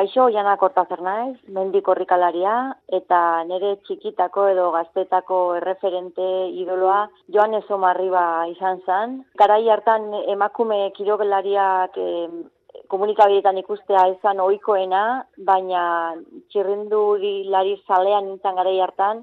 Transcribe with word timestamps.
Kaixo, 0.00 0.30
jana 0.32 0.54
kortazer 0.56 1.02
naiz, 1.04 1.34
mendik 1.52 1.88
horrikalaria, 1.92 2.52
eta 2.98 3.18
nire 3.44 3.74
txikitako 3.84 4.46
edo 4.48 4.70
gaztetako 4.72 5.40
erreferente 5.58 6.28
idoloa 6.56 7.02
Joanes 7.28 7.68
Omarriba 7.76 8.22
izan 8.48 8.80
zen. 8.86 9.18
Garai 9.36 9.66
hartan 9.68 10.06
emakume 10.22 10.78
kirogelariak 10.96 12.00
e, 12.00 12.06
komunikabietan 12.88 13.60
ikustea 13.60 14.06
izan 14.14 14.40
ohikoena, 14.40 15.04
baina 15.36 15.84
txirrinduri 16.48 17.34
lari 17.52 17.76
zalean 17.84 18.30
nintzen 18.30 18.56
garai 18.56 18.78
hartan, 18.80 19.20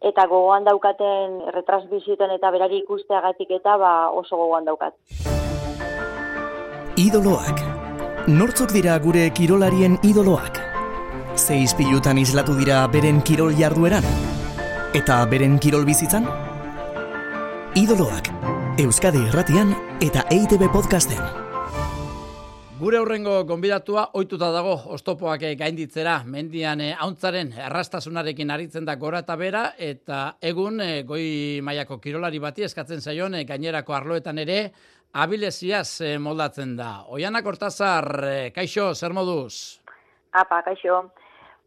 eta 0.00 0.24
gogoan 0.32 0.64
daukaten 0.64 1.36
retransbiziten 1.58 2.32
eta 2.38 2.54
berari 2.56 2.80
ikusteagatik 2.80 3.52
eta 3.60 3.76
ba 3.76 3.94
oso 4.08 4.40
gogoan 4.40 4.72
daukat. 4.72 4.96
Idoloak 6.96 7.73
Nortzok 8.24 8.70
dira 8.72 8.94
gure 9.04 9.26
kirolarien 9.36 9.98
idoloak? 10.00 10.56
Zeiz 11.36 11.74
pilutan 11.76 12.16
islatu 12.16 12.54
dira 12.56 12.78
beren 12.88 13.18
kirol 13.20 13.52
jardueran? 13.58 14.06
Eta 14.96 15.18
beren 15.28 15.58
kirol 15.60 15.84
bizitzan? 15.84 16.24
Idoloak, 17.76 18.32
Euskadi 18.80 19.20
Irratian 19.28 19.76
eta 20.00 20.24
EITB 20.32 20.70
Podcasten. 20.72 21.20
Gure 22.80 22.96
aurrengo 22.96 23.36
gonbidatua 23.44 24.06
ohituta 24.16 24.48
dago 24.56 24.72
ostopoak 24.96 25.44
gainditzera 25.60 26.16
mendian 26.24 26.80
e, 26.80 26.88
hauntzaren 26.96 27.52
errastasunarekin 27.68 28.50
aritzen 28.50 28.88
da 28.88 28.96
gora 28.96 29.20
eta 29.22 29.36
bera 29.36 29.62
eta 29.78 30.24
egun 30.40 30.80
e, 30.80 30.88
goi 31.06 31.60
mailako 31.62 32.00
kirolari 32.00 32.40
bati 32.40 32.64
eskatzen 32.66 33.04
zaion 33.04 33.36
e, 33.36 33.44
gainerako 33.44 33.94
arloetan 33.94 34.40
ere 34.42 34.58
abileziaz 35.14 36.00
eh, 36.02 36.16
moldatzen 36.18 36.74
da. 36.76 37.04
Oiana 37.08 37.42
Kortazar, 37.42 38.08
eh, 38.26 38.50
kaixo, 38.54 38.92
zer 38.94 39.14
moduz? 39.14 39.80
Apa, 40.32 40.62
kaixo. 40.66 41.04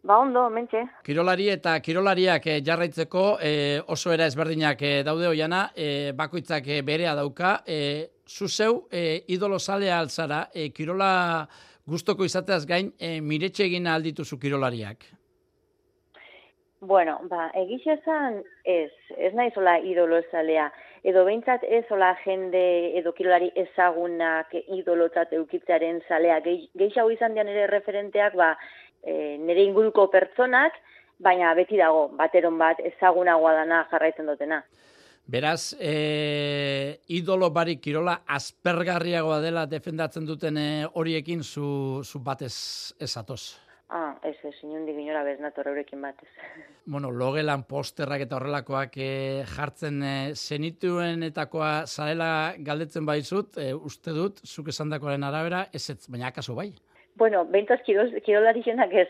Ba 0.07 0.19
ondo, 0.21 0.45
mentxe. 0.53 0.83
Kirolari 1.03 1.47
eta 1.51 1.77
kirolariak 1.83 2.45
eh, 2.47 2.59
jarraitzeko 2.63 3.25
eh, 3.41 3.79
oso 3.87 4.11
era 4.13 4.27
ezberdinak 4.27 4.81
eh, 4.83 5.01
daude 5.03 5.27
oiana, 5.27 5.69
eh, 5.75 6.11
bakoitzak 6.15 6.67
eh, 6.67 6.81
berea 6.85 7.15
dauka. 7.15 7.61
Eh, 7.65 8.09
zuzeu, 8.27 8.87
eh, 8.91 9.23
idolo 9.27 9.59
zalea 9.59 9.99
altzara, 9.99 10.47
eh, 10.53 10.69
kirola 10.75 11.47
gustoko 11.87 12.27
izateaz 12.27 12.65
gain, 12.67 12.91
eh, 12.99 13.19
miretxe 13.21 13.65
egin 13.65 13.87
aldituzu 13.87 14.37
kirolariak. 14.39 15.07
Bueno, 16.79 17.17
ba, 17.25 17.47
egizezan 17.57 18.43
ez, 18.63 18.91
ez 19.17 19.33
nahi 19.33 19.49
zola 19.55 19.79
idolo 19.79 20.19
zalea 20.31 20.67
edo 21.07 21.23
behintzat 21.27 21.63
ez 21.63 21.85
ola 21.95 22.11
jende 22.25 22.61
edo 22.99 23.13
kilolari 23.15 23.47
ezagunak 23.55 24.51
idolotzat 24.75 25.31
eukitzearen 25.39 26.01
zalea. 26.07 26.41
Geixau 26.81 27.07
izan 27.13 27.37
dian 27.37 27.47
ere 27.47 27.67
referenteak, 27.71 28.35
ba, 28.35 28.53
e, 29.03 29.37
nire 29.39 29.63
inguruko 29.69 30.09
pertsonak, 30.11 30.75
baina 31.23 31.53
beti 31.57 31.79
dago, 31.79 32.07
bateron 32.19 32.57
bat 32.59 32.81
ezagunagoa 32.91 33.53
dana 33.61 33.85
jarraitzen 33.91 34.27
dutena. 34.27 34.61
Beraz, 35.27 35.75
e, 35.79 36.99
idolo 37.11 37.49
barik 37.51 37.81
kirola 37.83 38.21
aspergarriagoa 38.37 39.39
dela 39.43 39.65
defendatzen 39.67 40.27
duten 40.27 40.59
e, 40.59 40.67
horiekin 40.93 41.43
zu, 41.43 42.03
zu 42.03 42.23
batez 42.23 42.93
ezatoz. 42.99 43.66
Ah, 43.89 44.17
ez, 44.21 44.35
ez, 44.43 44.55
inundik 44.67 44.97
inora 44.99 45.21
bez 45.23 45.37
nator 45.39 45.69
eurekin 45.71 46.01
batez. 46.03 46.29
Bueno, 46.87 47.11
logelan 47.11 47.65
posterrak 47.67 48.21
eta 48.23 48.37
horrelakoak 48.37 48.93
e, 49.03 49.43
jartzen 49.47 49.97
e, 50.03 50.15
zenituen 50.35 51.23
etakoa 51.27 51.71
zarela 51.85 52.29
galdetzen 52.63 53.07
baizut, 53.07 53.57
e, 53.59 53.73
uste 53.73 54.13
dut, 54.15 54.39
zuk 54.47 54.69
esan 54.71 54.93
arabera, 54.93 55.67
ez 55.73 55.89
ez, 55.89 56.07
baina 56.07 56.27
akaso 56.27 56.55
bai? 56.55 56.71
Bueno, 57.17 57.45
bentaz 57.45 57.79
kirolari 57.83 58.61
jenak 58.63 58.93
ez. 58.93 59.07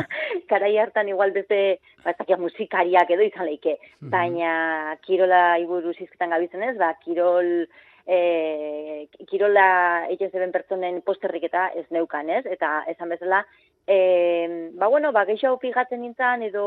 Karai 0.50 0.76
hartan 0.78 1.08
igual 1.08 1.32
beste, 1.32 1.80
batzakia 2.04 2.36
musikariak 2.38 3.10
edo 3.10 3.22
izan 3.26 3.46
leike. 3.46 3.78
Mhm. 4.00 4.10
Baina 4.10 4.96
kirola 5.04 5.58
iburu 5.58 5.92
zizketan 5.92 6.30
gabitzen 6.36 6.62
ez, 6.62 6.76
ba, 6.78 6.94
kirol... 7.04 7.68
E, 8.08 9.06
kirola 9.28 9.64
egin 10.08 10.30
zeben 10.32 10.48
pertsonen 10.48 11.02
posterrik 11.04 11.42
eta 11.44 11.66
ez 11.76 11.84
neukan 11.92 12.30
ez, 12.32 12.46
eta 12.48 12.70
esan 12.88 13.12
bezala 13.12 13.42
E, 13.90 14.70
ba, 14.74 14.86
bueno, 14.86 15.12
ba, 15.16 15.22
geixo 15.24 15.54
fijatzen 15.62 16.02
nintzen, 16.04 16.42
edo 16.44 16.64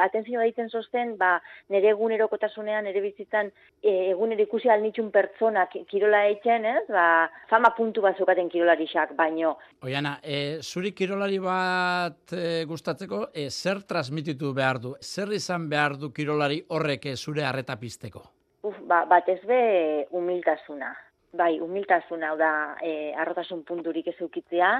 atentzio 0.00 0.40
daiten 0.40 0.70
zosten, 0.72 1.10
ba, 1.20 1.34
nire 1.68 1.90
egunerokotasunean, 1.92 2.86
nire 2.88 3.02
bizitzan, 3.04 3.50
e, 3.82 3.92
egunero 4.14 4.46
ikusi 4.46 4.72
alnitxun 4.72 5.10
pertsonak 5.12 5.76
kirola 5.90 6.22
eitzen, 6.30 6.64
ez? 6.64 6.86
Ba, 6.88 7.28
fama 7.52 7.74
puntu 7.76 8.00
bat 8.06 8.16
zukaten 8.16 8.48
kirolarixak, 8.48 9.12
baino. 9.18 9.58
Oiana, 9.84 10.16
e, 10.24 10.62
zuri 10.64 10.94
kirolari 10.96 11.42
bat 11.44 12.32
e, 12.32 12.64
gustatzeko, 12.70 13.26
e, 13.36 13.50
zer 13.50 13.84
transmititu 13.84 14.54
behar 14.56 14.80
du? 14.80 14.96
Zer 15.04 15.36
izan 15.36 15.68
behar 15.68 15.98
du 16.00 16.14
kirolari 16.16 16.62
horrek 16.72 17.10
e, 17.12 17.18
zure 17.20 17.44
harreta 17.44 17.76
pizteko? 17.76 18.24
Uf, 18.64 18.80
ba, 18.88 19.04
bat 19.04 19.28
be 19.44 20.06
humiltasuna. 20.16 20.94
Bai, 21.34 21.58
humiltasuna 21.58 22.34
da 22.38 22.52
e, 22.78 23.12
arrotasun 23.18 23.64
punturik 23.66 24.06
ez 24.12 24.16
eukitzea, 24.22 24.70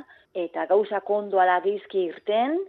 eta 0.45 0.67
gauza 0.71 1.01
kondoa 1.03 1.47
da 1.49 1.57
gizki 1.65 2.05
irten, 2.13 2.61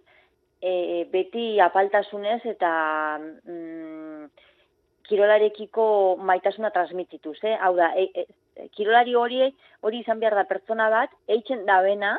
e, 0.57 1.03
beti 1.11 1.59
apaltasunez 1.61 2.39
eta 2.49 2.71
mm, 3.21 4.25
kirolarekiko 5.05 5.85
maitasuna 6.17 6.71
transmitituz, 6.73 7.37
eh? 7.43 7.53
Hau 7.61 7.75
da, 7.77 7.91
e, 7.93 8.09
e, 8.09 8.67
kirolari 8.73 9.13
hori, 9.19 9.51
hori 9.85 10.01
izan 10.01 10.23
behar 10.23 10.37
da 10.39 10.47
pertsona 10.49 10.89
bat, 10.89 11.13
eitzen 11.29 11.65
da 11.69 11.77
bena, 11.85 12.15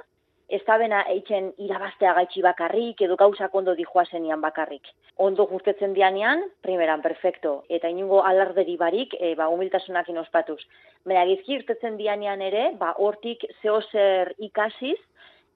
ez 0.49 0.61
da 0.67 0.77
bena 0.79 1.01
eitzen 1.11 1.51
irabaztea 1.59 2.13
gaitxi 2.21 2.43
bakarrik, 2.45 3.01
edo 3.03 3.17
gauzak 3.19 3.55
ondo 3.55 3.75
dijoa 3.75 4.05
zenian 4.07 4.41
bakarrik. 4.41 4.87
Ondo 5.17 5.47
guztetzen 5.51 5.95
dianean, 5.95 6.45
primeran, 6.63 7.03
perfecto, 7.03 7.65
eta 7.69 7.91
inungo 7.91 8.23
alarderi 8.25 8.77
barik, 8.79 9.17
e, 9.19 9.35
ba, 9.35 9.49
humiltasunak 9.51 10.09
inospatuz. 10.13 10.61
Baina 11.05 11.27
gizki 11.33 11.59
irtetzen 11.59 11.99
dianean 11.99 12.43
ere, 12.47 12.71
ba, 12.79 12.95
hortik 13.03 13.43
zehozer 13.63 14.35
ikasiz, 14.39 14.99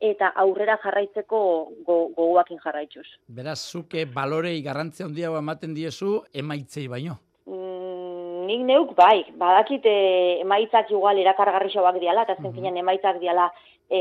eta 0.01 0.33
aurrera 0.43 0.79
jarraitzeko 0.83 1.41
go, 1.87 1.97
gogoakin 2.17 2.59
jarraitzuz. 2.65 3.07
Beraz, 3.29 3.61
zuke 3.61 4.07
balorei 4.11 4.59
garrantzia 4.65 5.07
handia 5.07 5.31
ematen 5.39 5.75
diezu, 5.77 6.23
emaitzei 6.33 6.87
baino? 6.89 7.19
Mm, 7.47 8.47
nik 8.49 8.65
neuk 8.67 8.95
bai, 8.99 9.27
badakite 9.39 9.93
emaitzak 10.41 10.91
igual 10.91 11.21
erakargarrixoak 11.21 12.01
diala, 12.01 12.25
eta 12.27 12.39
azken 12.39 12.57
mm 12.57 12.81
emaitzak 12.81 13.21
diala 13.21 13.51
e, 13.91 14.01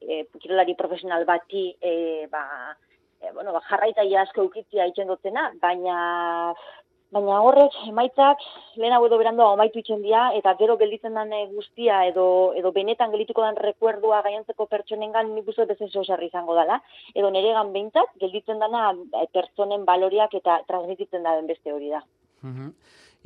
e, 0.00 0.26
kirolari 0.40 0.74
profesional 0.74 1.24
bati 1.28 1.68
e, 1.78 2.26
ba, 2.32 2.74
e, 3.20 3.32
bueno, 3.32 3.52
ba, 3.52 3.60
jarraita 3.68 4.02
asko 4.22 4.48
ukitzia 4.48 4.86
itzen 4.88 5.08
dutena, 5.08 5.52
baina 5.60 6.54
baina 7.10 7.40
horrek 7.42 7.74
emaitzak 7.90 8.42
lehen 8.78 8.94
hau 8.94 9.02
edo 9.06 9.18
berando 9.18 9.46
amaitu 9.50 9.80
itzen 9.80 10.02
dira, 10.02 10.30
eta 10.38 10.54
gero 10.60 10.76
gelditzen 10.78 11.14
den 11.18 11.52
guztia 11.54 12.04
edo, 12.06 12.52
edo 12.54 12.70
benetan 12.72 13.10
geldituko 13.10 13.42
den 13.44 13.58
rekuerdua 13.58 14.22
gaiantzeko 14.22 14.66
pertsonengan 14.70 15.34
nik 15.34 15.48
uste 15.50 15.66
bezez 15.66 15.90
osarri 15.96 16.30
izango 16.30 16.54
dela, 16.54 16.80
edo 17.14 17.30
neregan 17.30 17.72
behintzat 17.74 18.14
gelditzen 18.22 18.62
dena 18.62 18.92
e, 18.94 19.26
pertsonen 19.34 19.84
baloriak 19.84 20.34
eta 20.38 20.60
transmititzen 20.70 21.26
da 21.26 21.34
beste 21.42 21.74
hori 21.74 21.90
da. 21.90 22.02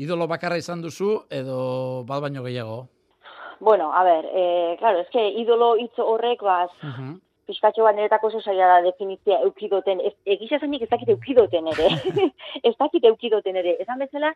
Idolo 0.00 0.26
bakarra 0.26 0.56
izan 0.59 0.81
duzu 0.82 1.21
edo 1.31 2.03
bal 2.09 2.25
baino 2.25 2.43
gehiago? 2.43 2.87
Bueno, 3.60 3.92
a 3.92 4.04
ver, 4.04 4.25
eh, 4.32 4.76
claro, 4.78 5.00
es 5.00 5.09
que 5.10 5.28
idolo 5.28 5.76
hitz 5.76 5.98
horrek, 5.98 6.42
baz, 6.42 6.70
uh 6.82 6.87
-huh. 6.87 7.20
pizkatxo 7.47 7.84
bat 7.84 7.94
niretako 7.97 8.26
oso 8.26 8.41
zaila 8.41 8.66
da 8.66 8.82
definitzia 8.82 9.41
eukidoten, 9.41 10.00
egisa 10.25 10.59
zenik 10.59 10.82
ez 10.82 10.88
dakit 10.88 11.09
eukidoten 11.09 11.66
ere, 11.69 11.88
ez 12.69 12.76
dakit 12.78 13.04
eukidoten 13.04 13.56
ere, 13.56 13.76
esan 13.81 13.98
bezala, 13.98 14.34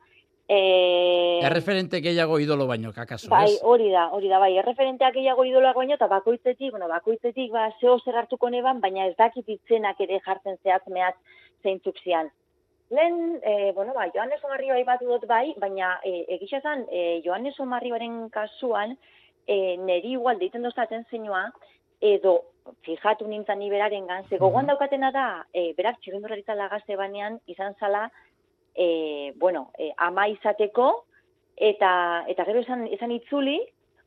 Eh, 0.51 1.41
erreferente 1.45 2.01
gehiago 2.01 2.39
idolo 2.41 2.67
baino, 2.67 2.89
kakaso, 2.97 3.29
bai, 3.29 3.59
hori 3.69 3.91
da, 3.93 4.07
hori 4.17 4.31
da, 4.33 4.39
bai, 4.41 4.55
erreferenteak 4.57 5.13
gehiago 5.19 5.45
idoloak 5.45 5.77
baino, 5.77 5.99
eta 5.99 6.07
bakoitzetik, 6.09 6.71
bueno, 6.73 6.89
bakoitzetik, 6.89 7.51
ba, 7.53 7.67
zeo 7.83 7.99
zer 8.01 8.17
hartuko 8.17 8.49
neban, 8.49 8.81
baina 8.81 9.05
ez 9.11 9.15
dakit 9.19 9.45
itzenak 9.45 10.01
ere 10.01 10.23
jartzen 10.25 10.57
zehaz 10.65 10.81
mehaz 10.89 11.13
zeintzuk 11.63 12.01
zian. 12.01 12.33
Lehen, 12.91 13.41
e, 13.45 13.73
bueno, 13.73 13.93
ba, 13.93 14.11
Joanes 14.15 14.43
Omarri 14.45 14.71
bai 14.71 14.85
bat 14.85 15.01
dut 15.05 15.27
bai, 15.29 15.55
baina 15.61 15.99
e, 16.03 16.25
egisa 16.39 16.61
zan, 16.61 16.87
e, 16.91 17.21
Joanes 17.25 17.59
Omarri 17.61 17.93
kasuan, 18.33 18.97
e, 19.47 19.77
neri 19.77 20.13
igual 20.13 20.39
deiten 20.39 20.63
doztaten 20.63 21.05
zinua, 21.11 21.53
edo 22.01 22.45
fijatu 22.83 23.27
nintzen 23.27 23.63
iberaren 23.63 24.07
gan, 24.07 24.25
ze 24.29 24.39
gogoan 24.39 24.67
daukatena 24.67 25.11
da, 25.11 25.45
e, 25.53 25.75
berak 25.75 26.01
txirrinduraritza 26.01 26.55
lagazte 26.55 26.97
banean, 26.97 27.39
izan 27.47 27.75
zala, 27.79 28.11
e, 28.75 29.33
bueno, 29.37 29.71
e, 29.79 29.93
ama 29.97 30.29
izateko, 30.29 31.05
eta, 31.57 32.25
eta 32.29 32.45
gero 32.45 32.61
izan, 32.61 32.87
izan 32.87 33.13
itzuli, 33.13 33.59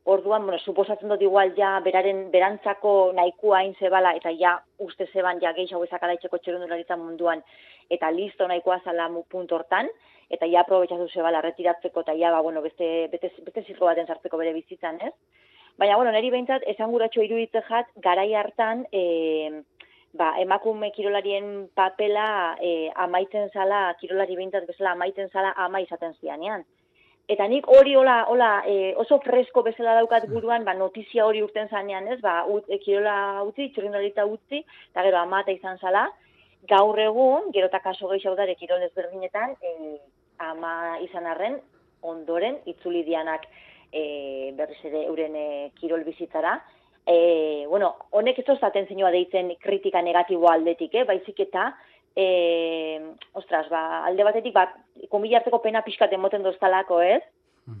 Orduan, 0.04 0.42
bueno, 0.42 0.58
suposatzen 0.58 1.08
dut 1.12 1.20
igual 1.22 1.52
ja 1.54 1.76
beraren 1.84 2.24
berantzako 2.32 3.12
nahikoa 3.14 3.60
hain 3.60 3.74
zebala 3.78 4.16
eta 4.18 4.32
ja 4.38 4.56
uste 4.82 5.06
zeban 5.12 5.38
ja 5.40 5.52
gehiago 5.54 5.84
ezakala 5.86 6.16
itxeko 6.16 6.40
txerundularitza 6.42 6.96
munduan 6.98 7.44
eta 7.88 8.10
listo 8.10 8.48
nahikoa 8.50 8.80
zala 8.82 9.06
puntu 9.30 9.54
hortan 9.54 9.90
eta 10.28 10.48
ja 10.50 10.64
aprobetsatu 10.64 11.06
zebala 11.12 11.44
retiratzeko 11.44 12.02
eta 12.02 12.16
ja, 12.18 12.32
ba, 12.32 12.40
bueno, 12.40 12.62
beste, 12.62 13.06
beste, 13.12 13.30
beste 13.46 13.62
zirko 13.62 13.86
baten 13.86 14.06
sartzeko 14.08 14.40
bere 14.40 14.52
bizitzan, 14.56 14.98
ez? 15.06 15.12
Baina, 15.78 15.96
bueno, 15.96 16.10
neri 16.10 16.30
behintzat, 16.32 16.64
esan 16.74 16.90
guratxo 16.90 17.22
iruditze 17.22 17.62
jat, 17.68 17.88
garai 18.04 18.32
hartan, 18.34 18.86
e, 18.92 19.62
ba, 20.18 20.34
emakume 20.40 20.90
kirolarien 20.96 21.68
papela 21.76 22.56
e, 22.60 22.90
amaitzen 23.06 23.52
zala, 23.52 23.84
kirolari 24.00 24.36
behintzat 24.40 24.66
bezala 24.68 24.96
amaitzen 24.96 25.30
zala 25.32 25.54
ama 25.56 25.80
izaten 25.84 26.16
zianean. 26.20 26.64
Eta 27.30 27.46
nik 27.46 27.68
hori 27.70 27.94
hola, 27.94 28.24
hola 28.28 28.50
e, 28.66 28.94
oso 28.98 29.20
fresko 29.22 29.62
bezala 29.62 29.94
daukat 30.00 30.26
buruan, 30.30 30.64
ba, 30.66 30.74
notizia 30.74 31.26
hori 31.26 31.42
urten 31.42 31.68
zanean, 31.70 32.08
ez? 32.10 32.18
Ba, 32.20 32.42
ut, 32.50 32.66
e, 32.68 32.80
kirola 32.82 33.42
utzi, 33.46 33.68
txirrindarita 33.70 34.26
utzi, 34.26 34.64
eta 34.90 35.04
gero 35.06 35.20
amata 35.20 35.54
izan 35.54 35.78
zala. 35.78 36.08
Gaur 36.68 36.98
egun, 36.98 37.50
gero 37.54 37.70
eta 37.70 37.78
kaso 37.82 38.10
gehiago 38.10 38.36
dare 38.38 38.56
kirol 38.58 38.82
ezberdinetan, 38.88 39.54
e, 39.62 39.96
ama 40.42 40.98
izan 41.06 41.26
arren, 41.30 41.60
ondoren, 42.02 42.58
itzuli 42.66 43.04
dianak 43.06 43.46
e, 43.92 44.52
berriz 44.58 44.80
ere 44.90 45.04
euren 45.06 45.36
e, 45.38 45.48
kirol 45.78 46.02
bizitzara. 46.04 46.56
E, 47.06 47.66
bueno, 47.68 47.94
honek 48.10 48.38
ez 48.42 48.58
zaten 48.58 48.86
zinua 48.86 49.10
deitzen 49.10 49.54
kritika 49.62 50.02
negatibo 50.02 50.50
aldetik, 50.50 50.94
eh? 50.94 51.04
baizik 51.04 51.40
eta, 51.46 51.72
e, 52.16 53.00
ostras, 53.32 53.68
ba, 53.68 54.04
alde 54.06 54.24
batetik, 54.24 54.54
ba, 54.54 54.68
komilarteko 55.10 55.62
pena 55.62 55.82
pixkat 55.86 56.12
emoten 56.12 56.42
doztalako, 56.42 57.00
ez? 57.02 57.22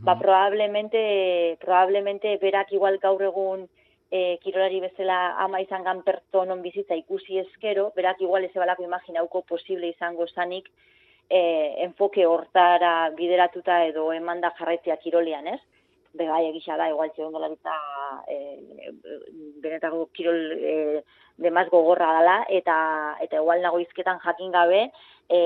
Ba, 0.06 0.14
probablemente, 0.18 1.56
probablemente 1.60 2.36
berak 2.38 2.70
igual 2.72 3.00
gaur 3.02 3.22
egun 3.26 3.66
e, 4.12 4.38
kirolari 4.44 4.78
bezala 4.84 5.34
ama 5.42 5.60
izan 5.64 5.82
gan 5.82 6.04
pertsonon 6.06 6.62
bizitza 6.62 6.94
ikusi 6.94 7.40
eskero, 7.42 7.90
berak 7.96 8.20
igual 8.22 8.44
ez 8.44 8.52
ebalako 8.54 8.84
imaginauko 8.86 9.42
posible 9.48 9.90
izango 9.90 10.28
zanik 10.28 10.68
e, 11.28 11.40
enfoke 11.86 12.26
hortara 12.28 13.10
bideratuta 13.16 13.82
edo 13.88 14.12
emanda 14.12 14.52
jarraitzea 14.58 14.98
kirolean, 15.02 15.48
ez? 15.56 15.60
Begai 16.12 16.42
egisa 16.50 16.76
da, 16.76 16.90
igual 16.92 17.10
txegon 17.14 17.32
dolaritza 17.32 17.72
e, 18.28 18.36
benetako 19.64 20.06
kirol 20.12 20.40
e, 20.58 20.74
demaz 21.40 21.68
gogorra 21.72 22.10
dela, 22.18 22.36
eta, 22.52 22.76
eta 23.24 23.40
igual 23.40 23.62
nago 23.64 23.80
izketan 23.80 24.20
jakin 24.20 24.52
gabe, 24.52 24.82
e, 25.32 25.40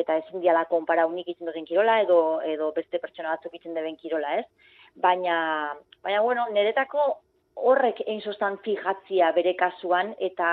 eta 0.00 0.16
ezin 0.22 0.40
diala 0.40 0.64
konpara 0.70 1.06
unik 1.10 1.34
itzen 1.34 1.50
duten 1.50 1.68
kirola, 1.68 2.00
edo, 2.06 2.40
edo 2.40 2.70
beste 2.76 3.00
pertsona 3.02 3.36
batzuk 3.36 3.58
itzen 3.58 3.76
deben 3.76 4.00
kirola, 4.00 4.38
ez? 4.40 4.46
Baina, 4.96 5.36
baina 6.02 6.24
bueno, 6.24 6.48
niretako 6.54 7.04
horrek 7.68 8.00
egin 8.06 8.22
sostan 8.24 8.58
fijatzia 8.64 9.30
bere 9.36 9.54
kasuan, 9.60 10.14
eta, 10.18 10.50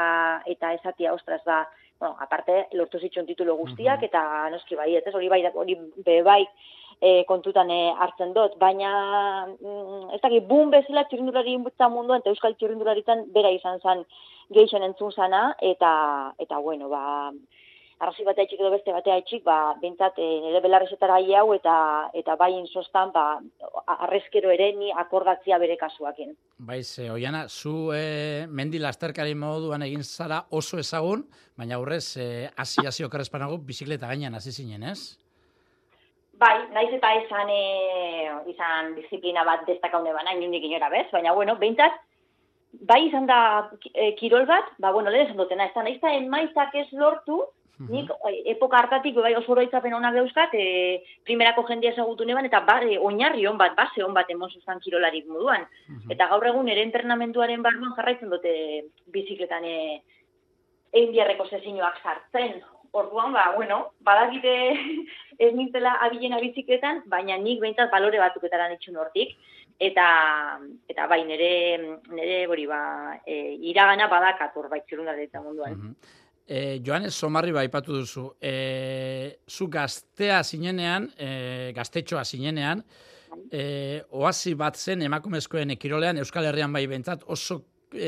eta 0.52 0.74
esatia, 0.76 1.14
ostras, 1.14 1.42
ba, 1.48 1.64
bueno, 2.00 2.18
aparte, 2.20 2.66
lortu 2.74 3.00
zitxon 3.00 3.28
titulo 3.30 3.56
guztiak, 3.56 4.04
eta 4.04 4.50
noski 4.52 4.76
bai, 4.76 4.92
ez 5.00 5.14
hori 5.14 5.32
bai, 5.32 5.46
hori 5.54 5.78
bai 6.26 6.42
e, 7.02 7.24
kontutan 7.28 7.72
e, 7.72 7.82
hartzen 8.00 8.34
dut, 8.36 8.58
baina 8.62 8.92
mm, 9.48 10.16
ez 10.16 10.22
dakit, 10.24 10.48
bun 10.48 10.72
bezala 10.74 11.06
txirindulari 11.10 11.56
inbutza 11.58 11.90
munduan, 11.90 12.24
eta 12.24 12.34
euskal 12.34 12.56
txirindularitan 12.60 13.28
bera 13.36 13.52
izan 13.56 13.82
zen 13.82 14.06
geixen 14.56 14.84
entzun 14.86 15.12
zana, 15.12 15.48
eta, 15.74 15.92
eta 16.40 16.60
bueno, 16.62 16.90
ba, 16.90 17.32
arrazi 18.00 18.26
batea 18.28 18.46
edo 18.58 18.72
beste 18.74 18.92
batea 18.92 19.18
etxik, 19.22 19.44
ba, 19.46 19.76
bintzat, 19.82 20.20
e, 20.20 20.28
nire 20.44 20.62
belarrezetara 20.64 21.20
hau 21.40 21.54
eta 21.56 21.76
eta 22.14 22.36
bai 22.36 22.52
insostan, 22.58 23.12
ba, 23.16 23.40
arrezkero 24.08 24.52
ere 24.52 24.72
ni 24.76 24.92
akordatzia 24.92 25.58
bere 25.58 25.78
kasuakin. 25.78 26.36
Bai, 26.58 26.84
ze, 26.84 27.10
oiana, 27.12 27.48
zu 27.48 27.92
e, 27.94 28.48
mendi 28.48 28.80
lasterkari 28.80 29.36
moduan 29.36 29.82
egin 29.82 30.04
zara 30.04 30.46
oso 30.52 30.78
ezagun, 30.78 31.26
baina 31.56 31.76
aurrez, 31.76 32.18
e, 32.18 32.50
hasi 32.58 32.86
hasi 32.86 33.04
okarrezpanago, 33.04 33.58
bizikleta 33.58 34.08
gainean 34.08 34.36
hasi 34.36 34.52
zinen, 34.52 34.84
ez? 34.84 35.25
Bai, 36.42 36.56
naiz 36.76 36.92
eta 36.98 37.14
izan, 37.22 37.50
e, 37.50 38.32
izan 38.52 38.96
disiplina 38.98 39.46
bat 39.48 39.64
destakaune 39.68 40.12
bana, 40.14 40.34
inundik 40.36 40.66
inora 40.68 40.90
bez, 40.92 41.06
baina, 41.14 41.34
bueno, 41.34 41.56
behintzat, 41.62 41.96
bai 42.90 43.06
izan 43.08 43.30
da 43.30 43.38
e, 43.94 44.12
kirol 44.20 44.48
bat, 44.50 44.74
ba, 44.84 44.92
bueno, 44.92 45.14
lehen 45.14 45.30
esan 45.30 45.40
dutena, 45.40 45.70
ez 45.70 45.76
da, 45.76 45.86
naiz 45.86 45.96
eta 46.02 46.12
emaitzak 46.18 46.76
ez 46.82 46.90
lortu, 46.92 47.44
Nik 47.76 48.08
epoka 48.48 48.78
hartatik 48.80 49.18
bai 49.20 49.34
oso 49.36 49.52
oroitzapen 49.52 49.94
onak 49.98 50.14
dauzkat, 50.16 50.54
e, 50.56 51.02
primerako 51.28 51.66
jendia 51.68 51.92
ezagutu 51.92 52.24
neban, 52.24 52.48
eta 52.48 52.62
ba, 52.64 52.78
e, 52.88 52.96
oinarri 52.96 53.44
hon 53.50 53.58
bat, 53.60 53.76
base 53.76 54.04
hon 54.04 54.14
bat 54.16 54.30
emon 54.32 54.50
zuzan 54.50 54.80
kirolarik 54.80 55.28
moduan. 55.28 55.66
Eta 56.10 56.30
gaur 56.32 56.48
egun 56.48 56.72
ere 56.72 56.86
entrenamenduaren 56.88 57.66
barruan 57.66 57.92
jarraitzen 57.98 58.32
dute 58.32 58.54
bizikletan 59.12 59.68
e, 59.68 59.76
egin 60.94 61.12
biarreko 61.18 61.50
zezinoak 61.52 62.00
sartzen. 62.00 62.62
Orduan, 62.96 63.34
ba, 63.36 63.52
bueno, 63.56 63.92
badagite 64.00 64.54
ez 65.46 65.52
nintzela 65.54 65.98
abilena 66.06 66.40
bizikletan, 66.40 67.04
baina 67.12 67.36
nik 67.42 67.60
behintzat 67.60 67.92
balore 67.92 68.22
batuketara 68.22 68.70
nitxun 68.72 69.00
hortik. 69.02 69.36
Eta, 69.76 70.06
eta 70.88 71.08
bai, 71.12 71.26
nire, 71.28 71.50
nire 72.16 72.38
bori, 72.48 72.64
ba, 72.70 72.80
e, 73.28 73.58
iragana 73.68 74.08
badakat 74.08 74.56
hor 74.56 74.70
baitzerun 74.72 75.10
munduan. 75.44 75.92
E, 76.48 76.80
Joanes 76.80 77.14
Somarri 77.14 77.52
baipatu 77.52 77.98
duzu, 78.00 78.30
e, 78.40 79.36
zu 79.50 79.68
gaztea 79.68 80.42
zinenean, 80.44 81.10
e, 81.18 81.74
gaztetxoa 81.76 82.24
zinenean, 82.24 82.86
e, 83.52 84.02
oazi 84.12 84.54
bat 84.56 84.78
zen 84.78 85.02
emakumezkoen 85.02 85.76
kirolean, 85.76 86.18
Euskal 86.24 86.46
Herrian 86.46 86.72
bai 86.72 86.86
bentzat, 86.88 87.28
oso 87.28 87.60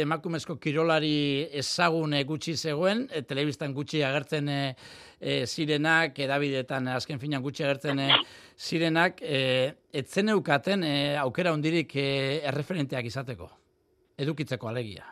emakumezko 0.02 0.58
kirolari 0.62 1.48
ezagun 1.62 2.16
gutxi 2.28 2.56
zegoen, 2.56 3.08
e, 3.12 3.22
telebistan 3.22 3.74
gutxi 3.74 4.04
agertzen 4.04 4.50
e, 4.50 4.60
e, 5.20 5.46
zirenak, 5.46 6.20
edabidetan 6.20 6.88
azken 6.96 7.20
finan 7.20 7.44
gutxi 7.44 7.64
agertzen 7.64 8.00
e, 8.00 8.10
zirenak, 8.58 9.22
e, 9.22 9.74
etzen 9.94 10.30
eukaten 10.36 10.84
e, 10.84 10.94
aukera 11.22 11.54
hondirik 11.56 11.96
e, 11.96 12.08
erreferenteak 12.52 13.10
izateko, 13.12 13.50
edukitzeko 14.18 14.70
alegia. 14.70 15.06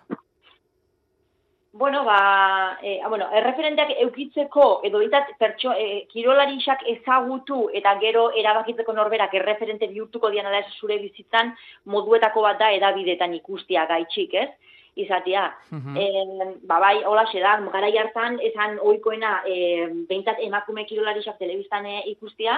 Bueno, 1.78 2.06
ba, 2.06 2.80
e, 2.82 3.02
bueno, 3.10 3.26
erreferenteak 3.36 3.90
eukitzeko, 4.00 4.80
edo 4.88 5.02
ditat, 5.02 5.34
pertso, 5.36 5.74
e, 5.76 6.06
kirolarixak 6.08 6.86
ezagutu 6.88 7.66
eta 7.76 7.98
gero 8.00 8.30
erabakitzeko 8.32 8.94
norberak 8.96 9.36
erreferente 9.36 9.90
bihurtuko 9.92 10.30
dian 10.32 10.48
da 10.48 10.62
zure 10.80 10.96
bizitzan, 11.02 11.52
moduetako 11.92 12.46
bat 12.48 12.62
da 12.64 12.70
edabidetan 12.78 13.36
ikustia 13.36 13.84
gaitxik, 13.92 14.38
ez? 14.40 14.48
Izatia. 14.96 15.50
Mm 15.76 16.56
ba, 16.64 16.80
bai, 16.80 17.04
hola, 17.04 17.28
da, 17.34 17.58
gara 17.76 17.92
hartan, 18.06 18.40
esan 18.40 18.80
oikoena, 18.80 19.42
e, 19.44 19.90
behintzat 20.08 20.40
emakume 20.48 20.86
kirolarixak 20.86 21.38
telebiztan 21.44 21.92
ikustia, 22.06 22.56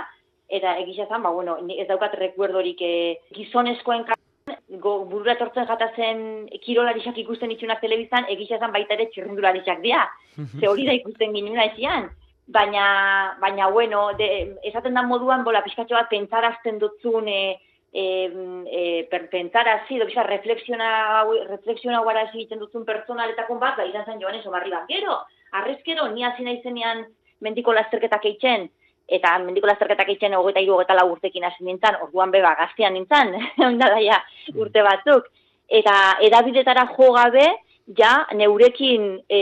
eta 0.47 0.77
egizazan, 0.77 1.23
ba, 1.23 1.31
bueno, 1.31 1.57
ez 1.57 1.87
daukat 1.87 2.13
rekuerdorik 2.21 2.85
e, 2.85 3.17
gizonezkoen 3.33 4.05
go, 4.69 5.05
burura 5.05 5.37
tortzen 5.39 5.67
jata 5.67 5.89
zen 5.95 6.47
kirolarisak 6.63 7.17
ikusten 7.17 7.51
itxunak 7.51 7.81
telebiztan, 7.81 8.27
egisa 8.33 8.59
zen 8.59 8.73
baita 8.75 8.95
ere 8.97 9.07
txirrindularisak 9.13 9.81
dira. 9.83 10.05
Ze 10.59 10.67
hori 10.67 10.87
da 10.87 10.95
ikusten 10.97 11.35
ginuna 11.35 11.69
ezian. 11.71 12.09
Baina, 12.47 13.37
baina, 13.41 13.67
bueno, 13.69 14.13
de, 14.19 14.27
esaten 14.63 14.95
da 14.95 15.03
moduan, 15.03 15.43
bola, 15.43 15.63
pixkatxo 15.65 15.97
bat, 15.97 16.07
pentsarazten 16.11 16.77
dutzun, 16.79 17.27
e, 17.27 17.57
e, 17.91 18.03
e, 18.71 18.83
per, 19.11 19.25
pentsarazi, 19.31 19.99
do, 19.99 20.07
bisa, 20.07 20.23
reflexiona, 20.23 21.25
reflexiona 21.49 21.99
guara 22.05 22.23
egiten 22.29 22.63
dutzun 22.63 22.85
personaletakon 22.87 23.59
bat, 23.59 23.75
ba, 23.79 23.87
izan 23.87 24.05
zen 24.05 24.23
joan 24.23 24.39
eso 24.39 24.53
barri 24.53 24.71
bat. 24.71 24.87
Gero, 24.87 25.19
arrezkero, 25.59 26.07
ni 26.13 26.23
hasi 26.23 26.47
naizenean 26.47 27.03
mendiko 27.43 27.75
lasterketak 27.75 28.29
eitzen, 28.31 28.69
eta 29.07 29.37
mendiko 29.39 29.67
lasterketak 29.67 30.09
hogeita 30.09 30.59
iru 30.59 30.75
hogeita 30.75 31.05
urtekin 31.05 31.43
hasi 31.43 31.63
nintzen, 31.63 31.95
orduan 32.01 32.31
beba 32.31 32.55
gaztian 32.55 32.93
nintzen, 32.93 33.33
onda 33.69 33.89
daia 33.89 34.21
urte 34.55 34.83
batzuk. 34.83 35.31
Eta 35.67 36.17
edabidetara 36.21 36.87
jo 36.97 37.11
gabe, 37.13 37.47
ja 37.95 38.27
neurekin 38.35 39.23
e, 39.29 39.41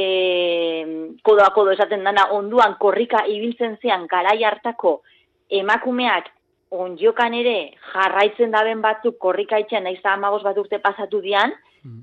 kodoa 1.23 1.49
kodo 1.53 1.71
esaten 1.71 2.03
dana 2.03 2.27
onduan 2.31 2.75
korrika 2.79 3.25
ibiltzen 3.25 3.77
zean 3.81 4.05
garai 4.07 4.43
hartako 4.43 5.01
emakumeak 5.49 6.29
onjokan 6.69 7.33
ere 7.33 7.57
jarraitzen 7.93 8.51
daben 8.51 8.81
batzuk 8.81 9.17
korrika 9.17 9.57
itxen 9.61 9.83
nahiz 9.83 10.03
amagos 10.03 10.43
bat 10.43 10.57
urte 10.57 10.79
pasatu 10.79 11.21
dian, 11.21 11.53
mm. 11.83 12.01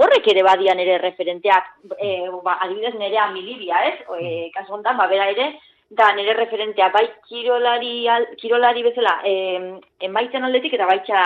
horrek 0.00 0.28
ere 0.32 0.42
badian 0.46 0.80
ere 0.80 0.98
referenteak, 1.02 1.70
e, 1.98 2.28
ba, 2.44 2.58
adibidez 2.64 2.94
nere 3.00 3.18
amilibia, 3.18 3.80
ez? 3.90 3.96
E, 4.20 4.50
kaso 4.54 4.74
ondan, 4.76 4.96
ba, 4.96 5.08
bera 5.10 5.30
ere, 5.32 5.54
da 5.90 6.12
nire 6.14 6.34
referentea, 6.34 6.88
bai 6.90 7.06
kirolari, 7.28 8.06
kirolari 8.40 8.82
bezala, 8.82 9.20
eh, 9.24 9.78
enbaitzen 10.00 10.44
aldetik 10.44 10.74
eta 10.74 10.86
baitza 10.86 11.20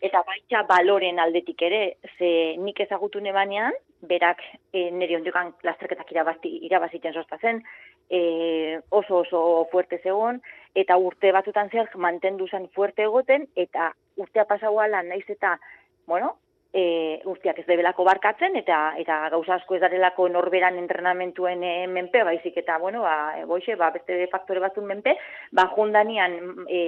eta 0.00 0.22
baitza 0.26 0.62
baloren 0.68 1.18
aldetik 1.18 1.62
ere, 1.66 1.96
ze 2.16 2.56
nik 2.58 2.80
ezagutu 2.80 3.20
nebanean, 3.20 3.74
berak 4.00 4.40
e, 4.72 4.90
nire 4.90 5.16
ondiokan 5.18 5.52
lasterketak 5.66 6.12
irabaziten 6.12 7.12
sozta 7.12 7.38
zen, 7.40 7.62
e, 8.08 8.78
oso 8.90 9.20
oso 9.24 9.42
fuerte 9.72 9.98
zegoen, 10.02 10.40
eta 10.74 10.96
urte 10.96 11.32
batzutan 11.32 11.70
zer 11.70 11.90
mantendu 11.96 12.46
zen 12.48 12.68
fuerte 12.74 13.02
egoten, 13.08 13.48
eta 13.56 13.90
urtea 14.16 14.46
pasauala 14.48 15.02
naiz 15.02 15.26
eta, 15.28 15.58
bueno, 16.06 16.36
e, 16.72 17.20
urtiak 17.24 17.58
ez 17.58 17.66
debelako 17.66 18.04
barkatzen 18.04 18.56
eta 18.56 18.94
eta 18.98 19.28
gauza 19.34 19.56
asko 19.56 19.76
ez 19.76 19.80
darelako 19.80 20.28
norberan 20.28 20.78
entrenamentuen 20.78 21.64
e, 21.64 21.86
menpe 21.86 22.24
baizik 22.24 22.56
eta 22.62 22.78
bueno 22.78 23.02
ba 23.02 23.36
e, 23.38 23.44
boixe 23.44 23.76
ba 23.76 23.90
beste 23.90 24.26
faktore 24.32 24.60
batzun 24.60 24.86
menpe 24.86 25.16
ba 25.52 25.68
jundanian 25.74 26.38
e, 26.68 26.82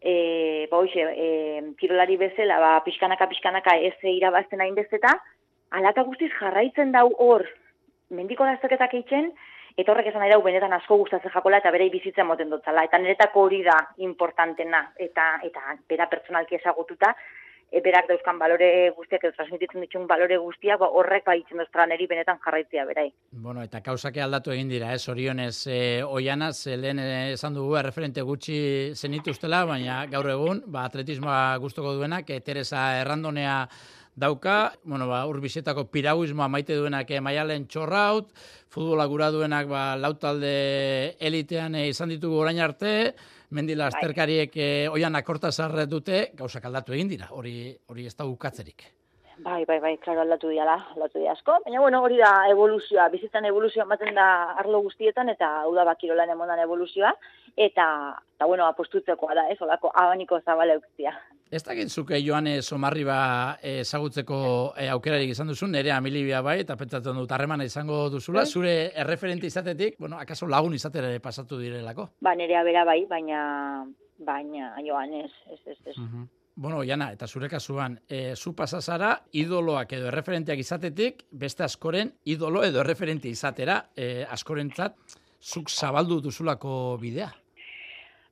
e, 0.00 0.68
ba 0.70 0.84
e, 0.84 1.72
kirolari 1.78 2.16
bezala 2.16 2.58
ba 2.60 2.72
pixkanaka 2.84 3.26
pixkanaka 3.26 3.76
ez 3.76 3.96
irabazten 4.02 4.60
hain 4.60 4.74
bezeta 4.74 5.16
alata 5.70 6.02
guztiz 6.02 6.30
jarraitzen 6.38 6.92
dau 6.92 7.08
hor 7.18 7.46
mendiko 8.12 8.46
lasterketak 8.46 8.94
eitzen, 8.98 9.30
eta 9.76 9.92
horrek 9.92 10.10
esan 10.10 10.22
nahi 10.22 10.32
dau 10.32 10.42
benetan 10.44 10.74
asko 10.76 10.98
gustatzen 11.00 11.32
jakola 11.34 11.62
eta 11.62 11.72
bere 11.74 11.88
bizitza 11.92 12.26
moten 12.28 12.52
dotzala. 12.52 12.84
Eta 12.88 13.00
niretako 13.00 13.46
hori 13.48 13.62
da 13.66 13.78
importantena, 14.06 14.84
eta, 15.06 15.28
eta 15.48 15.76
bera 15.88 16.08
pertsonalki 16.12 16.60
ezagututa, 16.60 17.14
e, 17.72 17.80
berak 17.80 18.08
dauzkan 18.10 18.38
balore 18.38 18.68
guztiak 18.96 19.24
edo 19.24 19.34
transmititzen 19.38 19.86
ditun 19.86 20.04
balore 20.06 20.36
guztiak 20.38 20.82
ba, 20.82 20.90
horrek 20.92 21.24
ba 21.24 21.36
itzen 21.38 21.62
neri 21.88 22.06
benetan 22.06 22.38
jarraitzea 22.44 22.84
berai. 22.84 23.08
Bueno, 23.32 23.62
eta 23.62 23.80
kausake 23.80 24.20
aldatu 24.20 24.52
egin 24.52 24.68
dira, 24.68 24.92
ez 24.92 25.08
orionez 25.08 25.66
e, 25.66 26.02
oiana, 26.04 26.50
lehen 26.76 26.98
esan 27.32 27.54
dugu 27.54 27.80
referente 27.82 28.22
gutxi 28.22 28.92
zenituztela, 28.94 29.64
baina 29.64 30.04
gaur 30.06 30.28
egun, 30.28 30.62
ba, 30.66 30.84
atletismoa 30.84 31.56
gustoko 31.58 31.94
duenak, 31.94 32.30
e, 32.30 32.40
Teresa 32.40 33.00
Errandonea 33.00 33.66
dauka, 34.14 34.72
bueno, 34.84 35.08
ba, 35.08 35.24
urbizetako 35.26 35.86
piraguismoa 35.90 36.48
maite 36.48 36.76
duenak 36.76 37.10
e, 37.10 37.20
maialen 37.20 37.66
txorraut, 37.66 38.32
futbola 38.72 39.06
gura 39.08 39.30
duenak 39.32 39.68
ba, 39.70 39.84
lautalde 39.96 41.16
elitean 41.20 41.74
e, 41.74 41.88
izan 41.88 42.12
ditugu 42.12 42.42
orain 42.44 42.60
arte, 42.60 43.14
mendila 43.52 43.88
bai. 43.88 43.92
azterkariek 43.94 44.56
eh, 44.56 44.88
oian 44.90 45.16
akorta 45.18 45.52
zarret 45.52 45.90
dute, 45.90 46.24
gauzak 46.38 46.64
aldatu 46.68 46.96
egin 46.96 47.12
dira, 47.12 47.30
hori 47.30 47.54
hori 47.92 48.06
ez 48.06 48.16
da 48.16 48.26
ukatzerik. 48.28 48.88
Bai, 49.42 49.64
bai, 49.66 49.78
bai, 49.80 49.96
klaro 49.98 50.20
aldatu 50.22 50.50
dira, 50.52 50.74
aldatu 50.94 51.18
dira 51.18 51.32
asko, 51.32 51.56
baina 51.64 51.80
bueno, 51.80 52.02
hori 52.04 52.18
da 52.20 52.32
evoluzioa, 52.52 53.08
bizitzan 53.14 53.48
evoluzioa 53.48 53.86
ematen 53.88 54.14
da 54.14 54.26
arlo 54.60 54.82
guztietan, 54.84 55.32
eta 55.32 55.48
hau 55.62 55.72
da 55.74 55.86
bakirolan 55.88 56.30
emondan 56.34 56.60
evoluzioa, 56.62 57.12
eta, 57.56 57.86
eta 58.36 58.46
bueno, 58.50 58.66
apostutzekoa 58.68 59.34
da, 59.38 59.48
ez, 59.50 59.58
olako 59.64 59.90
abaniko 60.04 60.38
zabale 60.44 60.76
eukzia. 60.78 61.16
Ez 61.52 61.60
da 61.66 61.74
gintzuke 61.76 62.16
joan 62.24 62.46
somarri 62.64 63.02
ba 63.04 63.58
ezagutzeko 63.60 64.36
e, 64.72 64.86
aukerarik 64.88 65.34
izan 65.34 65.50
duzu, 65.52 65.66
nere 65.68 65.90
amilibia 65.92 66.38
bai, 66.40 66.54
eta 66.62 66.78
pentsatzen 66.80 67.18
dut 67.20 67.34
harremana 67.36 67.66
izango 67.68 68.06
duzula, 68.08 68.46
bai. 68.46 68.48
zure 68.48 68.72
erreferente 69.02 69.50
izatetik, 69.50 69.98
bueno, 70.00 70.16
akaso 70.16 70.48
lagun 70.48 70.72
izatera 70.72 71.10
pasatu 71.20 71.58
direlako? 71.60 72.06
Ba, 72.24 72.32
nerea 72.40 72.62
bera 72.64 72.86
bai, 72.88 73.02
baina, 73.10 73.42
baina 74.24 74.70
joan 74.86 75.12
ez, 75.18 75.28
ez, 75.52 75.60
ez, 75.66 75.76
ez. 75.92 75.96
Bueno, 76.54 76.80
Jana, 76.88 77.10
eta 77.12 77.28
zure 77.28 77.52
kasuan, 77.52 77.98
e, 78.08 78.32
zu 78.34 78.54
pasazara, 78.56 79.12
idoloak 79.36 79.92
edo 79.92 80.08
erreferenteak 80.08 80.64
izatetik, 80.64 81.22
beste 81.44 81.68
askoren 81.68 82.14
idolo 82.24 82.64
edo 82.64 82.80
erreferente 82.80 83.28
izatera, 83.28 83.76
e, 83.92 84.24
askorentzat, 84.24 84.96
zuk 85.42 85.68
zabaldu 85.68 86.22
duzulako 86.24 86.96
bidea? 87.00 87.28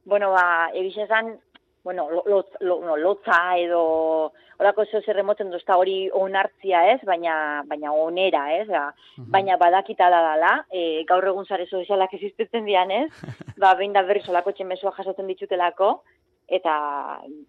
Bueno, 0.08 0.32
ba, 0.32 0.70
egizan, 0.72 1.34
bueno, 1.84 2.08
lotza 2.20 3.40
edo 3.58 4.32
horako 4.60 4.84
zeo 4.84 5.00
zer 5.00 5.16
remoten 5.16 5.50
duzta 5.50 5.76
hori 5.80 6.10
onartzia 6.12 6.82
ez, 6.92 6.98
baina, 7.08 7.34
baina 7.68 7.92
onera 7.96 8.42
ez, 8.58 8.66
ba, 8.68 8.90
baina 9.32 9.56
badakita 9.56 10.10
da 10.12 10.20
dala, 10.26 10.50
e, 10.68 11.04
gaur 11.08 11.24
egun 11.30 11.48
zare 11.48 11.66
sozialak 11.66 12.12
existitzen 12.18 12.68
dian 12.68 12.92
ez, 12.92 13.08
ba, 13.62 13.72
behin 13.78 13.96
da 13.96 14.02
berri 14.04 14.20
solako 14.26 14.52
txemesua 14.52 14.92
jasoten 14.98 15.30
ditutelako, 15.32 15.94
eta 16.50 16.74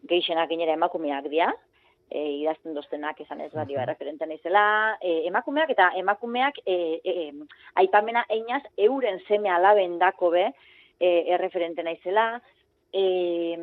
geixenak 0.07 0.53
inera 0.55 0.77
emakumeak 0.79 1.27
dira, 1.27 1.51
e, 2.07 2.23
idazten 2.43 2.75
doztenak 2.77 3.19
esan 3.23 3.41
ez 3.43 3.51
badi 3.51 3.75
referenten 3.75 4.31
izela, 4.35 4.63
e, 5.01 5.25
emakumeak 5.27 5.71
eta 5.75 5.91
emakumeak 5.99 6.63
e, 6.65 6.77
e, 7.03 7.31
aipamena 7.83 8.23
einaz 8.29 8.63
euren 8.77 9.19
seme 9.27 9.51
alaben 9.51 9.97
dako 9.99 10.31
be, 10.35 10.47
e, 10.99 11.11
erreferenten 11.35 11.89
naizela, 11.89 12.41
E, 12.93 13.57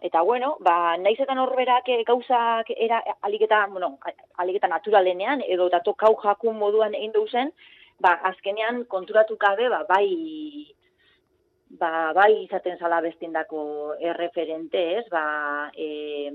eta 0.00 0.20
bueno, 0.22 0.56
ba, 0.60 0.96
naiz 0.96 1.18
eta 1.18 1.34
norberak 1.34 1.88
eh, 1.88 2.02
gauzak 2.06 2.70
era 2.76 3.00
aliketa, 3.22 3.66
bueno, 3.66 3.98
aliketa 4.38 4.68
naturalenean 4.68 5.42
edo 5.46 5.68
dato 5.72 5.94
kau 5.94 6.14
jakun 6.22 6.58
moduan 6.58 6.94
egin 6.94 7.12
zen, 7.30 7.52
ba, 7.98 8.14
azkenean 8.30 8.84
konturatu 8.84 9.36
kabe, 9.36 9.68
ba, 9.68 9.84
bai, 9.88 10.70
ba, 11.80 12.12
bai 12.12 12.44
izaten 12.44 12.78
zala 12.78 13.00
bestindako 13.00 13.94
erreferente, 14.00 14.84
ez, 15.00 15.08
ba, 15.10 15.70
e, 15.74 16.30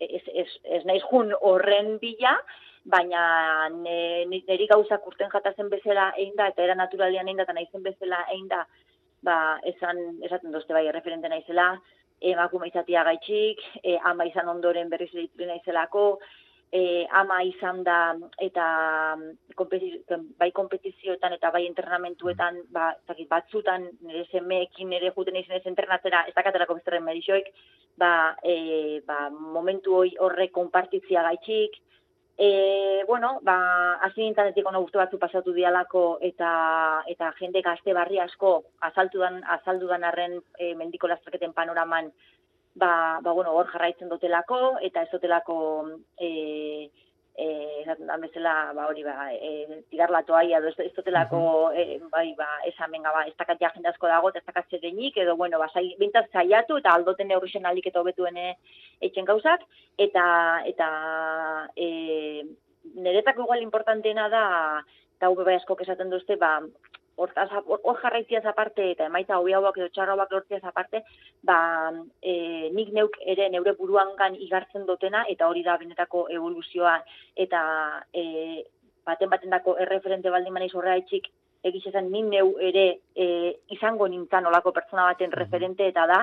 ez, 0.00 0.24
ez, 0.32 0.48
ez 0.64 0.84
naiz 0.86 1.02
jun 1.10 1.34
horren 1.40 1.98
bila, 1.98 2.38
baina 2.88 3.68
niri 3.74 4.66
gauzak 4.70 5.06
urten 5.06 5.30
jatazen 5.32 5.68
bezala 5.68 6.12
egin 6.16 6.36
da, 6.36 6.48
eta 6.48 6.64
era 6.64 6.74
naturalean 6.78 7.28
egin 7.28 7.42
da, 7.42 7.48
eta 7.48 7.56
naizen 7.56 7.84
bezala 7.84 8.24
egin 8.32 8.48
da, 8.48 8.64
ba, 9.22 9.58
esan, 9.66 10.18
esaten 10.22 10.52
dozte 10.52 10.74
bai, 10.74 10.86
referente 10.92 11.28
naizela, 11.28 11.72
emakume 12.20 12.68
izatia 12.68 13.04
gaitxik, 13.06 13.62
e, 13.82 13.96
ama 14.10 14.26
izan 14.26 14.48
ondoren 14.50 14.90
berriz 14.90 15.10
ditri 15.14 15.46
naizelako, 15.46 16.18
e, 16.72 17.06
ama 17.20 17.40
izan 17.46 17.82
da, 17.86 17.98
eta 18.42 18.66
bai 20.38 20.50
kompetizioetan 20.52 21.34
eta 21.38 21.50
bai 21.54 21.64
entrenamentuetan, 21.66 22.62
ba, 22.74 22.92
zakit, 23.06 23.28
batzutan, 23.30 23.88
nire 24.04 24.26
zemeekin 24.32 24.90
nire 24.90 25.12
juten 25.16 25.36
izan 25.40 25.58
ez 25.58 25.66
entrenatzera, 25.66 26.24
ez 26.28 26.34
dakaterako 26.36 26.78
bezterren 26.78 27.06
medixoik, 27.06 27.52
ba, 27.98 28.36
e, 28.42 29.00
ba, 29.06 29.28
momentu 29.30 29.96
hori 30.02 30.16
horre 30.20 30.50
konpartitzia 30.54 31.24
gaitxik, 31.30 31.78
E, 32.40 33.02
bueno, 33.08 33.40
ba, 33.42 33.98
hasi 34.06 34.22
nintanetik 34.22 34.66
ono 34.70 34.80
guztu 34.84 35.00
batzu 35.00 35.18
pasatu 35.18 35.50
dialako 35.56 36.02
eta 36.22 36.50
eta 37.10 37.32
jende 37.40 37.62
gazte 37.66 37.94
barri 37.96 38.20
asko 38.22 38.52
azaltudan, 38.88 39.40
azaldudan 39.58 40.06
arren 40.06 40.36
e, 40.54 40.74
mendiko 40.78 41.10
lastraketen 41.10 41.52
panoraman 41.52 42.12
ba, 42.78 43.18
ba, 43.22 43.32
bueno, 43.32 43.56
hor 43.58 43.66
jarraitzen 43.72 44.08
dutelako 44.08 44.78
eta 44.86 45.02
ez 45.02 45.10
dutelako 45.10 45.58
e, 46.14 46.30
eh 47.38 47.84
da 47.86 48.16
bezala 48.18 48.72
ba 48.74 48.86
hori 48.90 49.02
ba 49.06 49.30
eh 49.30 49.82
tigarlatoa 49.90 50.42
ia 50.44 50.58
edo 50.58 50.68
ez 50.68 50.92
totelako 50.94 51.70
eh, 51.70 52.00
bai 52.10 52.34
ba 52.34 52.48
esamenga 52.66 53.12
ba 53.14 53.22
estakat 53.30 53.60
ja 53.60 53.70
jende 53.74 53.88
asko 53.88 54.08
dago 54.10 54.28
eta 54.28 54.40
estakat 54.40 54.70
zerenik 54.70 55.16
edo 55.16 55.36
bueno 55.36 55.58
ba 55.58 55.68
sai 55.72 55.94
bintzat 56.00 56.26
saiatu 56.32 56.78
eta 56.78 56.90
aldoten 56.90 57.28
neurrixen 57.28 57.66
alik 57.66 57.86
eta 57.86 58.00
hobetuene 58.00 58.56
etxen 59.00 59.24
gauzak 59.24 59.60
eta 59.98 60.24
eta 60.66 60.88
eh 61.76 62.42
neretako 62.94 63.42
igual 63.42 63.62
importanteena 63.62 64.28
da 64.28 64.44
eta 65.16 65.30
bai 65.30 65.54
asko 65.54 65.76
esaten 65.80 66.10
duzte 66.10 66.36
ba 66.36 66.60
hortaz, 67.18 67.48
hor 67.66 67.98
jarraitziaz 68.02 68.44
aparte, 68.46 68.84
eta 68.94 69.08
emaita 69.10 69.38
hobi 69.40 69.54
hauak 69.56 69.78
edo 69.80 69.88
txarra 69.94 70.14
hauak 70.14 70.32
lortziaz 70.32 70.62
aparte, 70.70 71.02
ba, 71.42 71.58
e, 72.22 72.70
nik 72.74 72.92
neuk 72.94 73.18
ere 73.34 73.48
neure 73.52 73.74
buruangan 73.78 74.38
igartzen 74.46 74.86
dutena, 74.86 75.24
eta 75.28 75.48
hori 75.50 75.64
da 75.66 75.76
benetako 75.80 76.26
evoluzioa, 76.38 76.96
eta 77.46 77.62
e, 78.12 78.24
baten 79.08 79.32
baten 79.32 79.50
dako 79.56 79.76
erreferente 79.82 80.30
baldin 80.30 80.54
maneiz 80.54 80.74
horrea 80.74 80.98
etxik, 81.02 81.28
egizezan 81.68 82.12
nik 82.12 82.28
neu 82.30 82.52
ere 82.62 82.86
e, 83.16 83.26
izango 83.74 84.06
nintzen 84.08 84.46
olako 84.46 84.72
pertsona 84.76 85.10
baten 85.10 85.34
referente, 85.34 85.88
eta 85.90 86.06
da, 86.06 86.22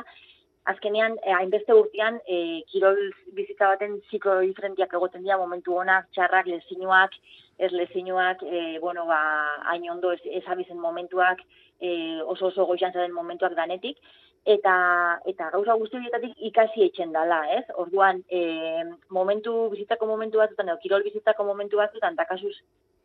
azkenean, 0.66 1.18
eh, 1.24 1.34
hainbeste 1.38 1.74
urtean, 1.78 2.20
e, 2.28 2.64
kirol 2.72 2.98
bizitza 3.38 3.68
baten 3.74 4.00
ziklo 4.10 4.40
diferentiak 4.42 4.94
egoten 4.98 5.22
dira, 5.22 5.38
momentu 5.38 5.78
honak, 5.78 6.08
txarrak, 6.16 6.48
lezinuak, 6.50 7.14
ez 7.58 7.72
lezinuak, 7.72 8.42
e, 8.44 8.80
bueno, 8.82 9.06
ba, 9.06 9.20
hain 9.72 9.90
ondo 9.92 10.12
ez, 10.12 10.22
ez 10.26 10.44
abizen 10.48 10.80
momentuak, 10.82 11.44
e, 11.80 12.22
oso 12.24 12.48
oso 12.48 12.66
goizan 12.66 12.94
zaren 12.94 13.14
momentuak 13.14 13.54
danetik, 13.56 14.02
eta 14.46 14.74
eta 15.26 15.50
gauza 15.54 15.74
guzti 15.82 15.98
horietatik 15.98 16.42
ikasi 16.50 16.86
etxen 16.86 17.14
dala, 17.14 17.40
ez? 17.58 17.64
Orduan, 17.82 18.24
e, 18.30 18.42
momentu 19.10 19.70
bizitzako 19.74 20.10
momentu 20.10 20.42
batzutan, 20.42 20.70
edo 20.70 20.82
kirol 20.82 21.06
bizitzako 21.06 21.46
momentu 21.46 21.82
batzutan, 21.82 22.18
takasuz 22.18 22.56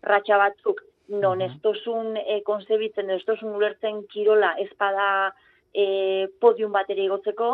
ratxa 0.02 0.40
batzuk, 0.40 0.82
non 1.08 1.40
ez 1.44 1.52
tozun 1.64 2.16
e, 2.16 2.40
konzebitzen, 2.46 3.10
ez 3.10 3.24
tozun 3.28 3.56
ulertzen 3.56 4.04
kirola 4.12 4.54
ezpada 4.64 5.06
e, 5.74 6.28
podium 6.40 6.72
bat 6.72 6.90
ere 6.90 7.04
igotzeko, 7.06 7.50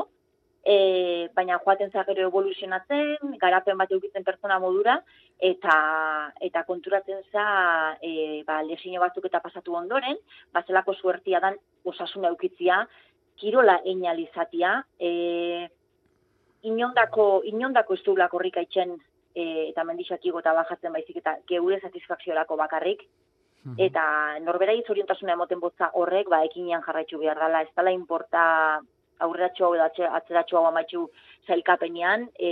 e, 0.67 1.29
baina 1.35 1.61
joaten 1.63 1.93
zagero 1.93 2.27
evoluzionatzen, 2.29 3.37
garapen 3.43 3.79
bat 3.79 3.93
eukitzen 3.95 4.27
pertsona 4.27 4.59
modura, 4.63 4.99
eta 5.39 5.77
eta 6.43 6.65
konturatzen 6.69 7.23
za 7.31 7.47
e, 8.03 8.43
ba, 8.49 8.63
lesino 8.67 9.01
batzuk 9.05 9.29
eta 9.31 9.41
pasatu 9.45 9.77
ondoren, 9.79 10.19
bazelako 10.57 10.95
suertia 10.95 11.41
dan 11.45 11.59
osasuna 11.85 12.33
eukitzia, 12.35 12.83
kirola 13.37 13.81
einalizatia, 13.85 14.81
e, 14.99 15.69
inondako, 16.67 17.45
inondako 17.47 17.95
ez 17.95 18.03
duulak 18.03 18.35
horrik 18.35 18.59
aitzen, 18.65 18.97
e, 19.37 19.69
eta 19.69 19.85
mendixak 19.85 20.25
eta 20.27 20.57
bajatzen 20.57 20.93
baizik, 20.93 21.23
eta 21.23 21.37
geure 21.47 21.79
satisfakziolako 21.81 22.57
bakarrik, 22.57 23.07
Eta 23.79 24.03
norberai 24.45 24.83
zoriontasuna 24.87 25.35
emoten 25.35 25.61
botza 25.61 25.91
horrek, 25.95 26.29
ba, 26.31 26.45
ekinean 26.45 26.85
jarraitzu 26.87 27.19
behar 27.19 27.41
dela, 27.41 27.63
ez 27.63 27.73
dela 27.75 27.95
importa 27.95 28.45
aurreratxo 29.25 29.71
edo 29.75 29.85
atzeratxo 30.19 30.59
hau 30.59 30.67
amaitzu 30.69 31.07
zailkapenean, 31.47 32.27
e, 32.39 32.51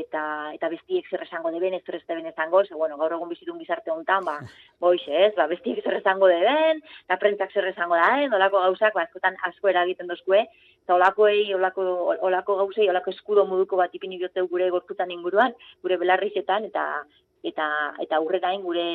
eta, 0.00 0.22
eta 0.56 0.68
bestiek 0.72 1.06
zer 1.08 1.22
esango 1.24 1.52
deben, 1.54 1.76
ez 1.76 1.82
zer 1.86 2.00
ez 2.00 2.02
deben 2.08 2.26
esango, 2.26 2.64
ze, 2.66 2.74
bueno, 2.74 2.98
gaur 3.00 3.14
egun 3.16 3.30
bizitun 3.30 3.60
gizarte 3.62 3.92
honetan, 3.94 4.26
ba, 4.26 4.36
boiz, 4.84 5.00
ez, 5.06 5.32
ba, 5.38 5.46
bestiek 5.50 5.80
zer 5.84 6.00
esango 6.00 6.28
deben, 6.30 6.82
eta 7.06 7.18
prentzak 7.22 7.54
zer 7.54 7.70
esango 7.70 7.96
da, 8.00 8.10
eh, 8.20 8.28
olako 8.40 8.64
gauzak, 8.66 8.94
ba, 8.98 9.06
askotan 9.06 9.38
asko 9.48 9.72
eragiten 9.72 10.10
dozkue, 10.10 10.44
eta 10.84 10.98
olakoei, 10.98 11.54
olako, 11.54 11.86
olako 12.28 12.58
gauzei, 12.64 12.90
olako 12.90 13.14
eskudo 13.14 13.46
moduko 13.46 13.80
bat 13.80 13.94
ipini 13.94 14.20
gure 14.20 14.70
gorkutan 14.70 15.10
inguruan, 15.10 15.54
gure 15.82 15.96
belarrizetan, 15.96 16.66
eta 16.68 17.04
eta 17.42 17.66
eta 18.02 18.16
aurrerain 18.16 18.62
gure 18.62 18.88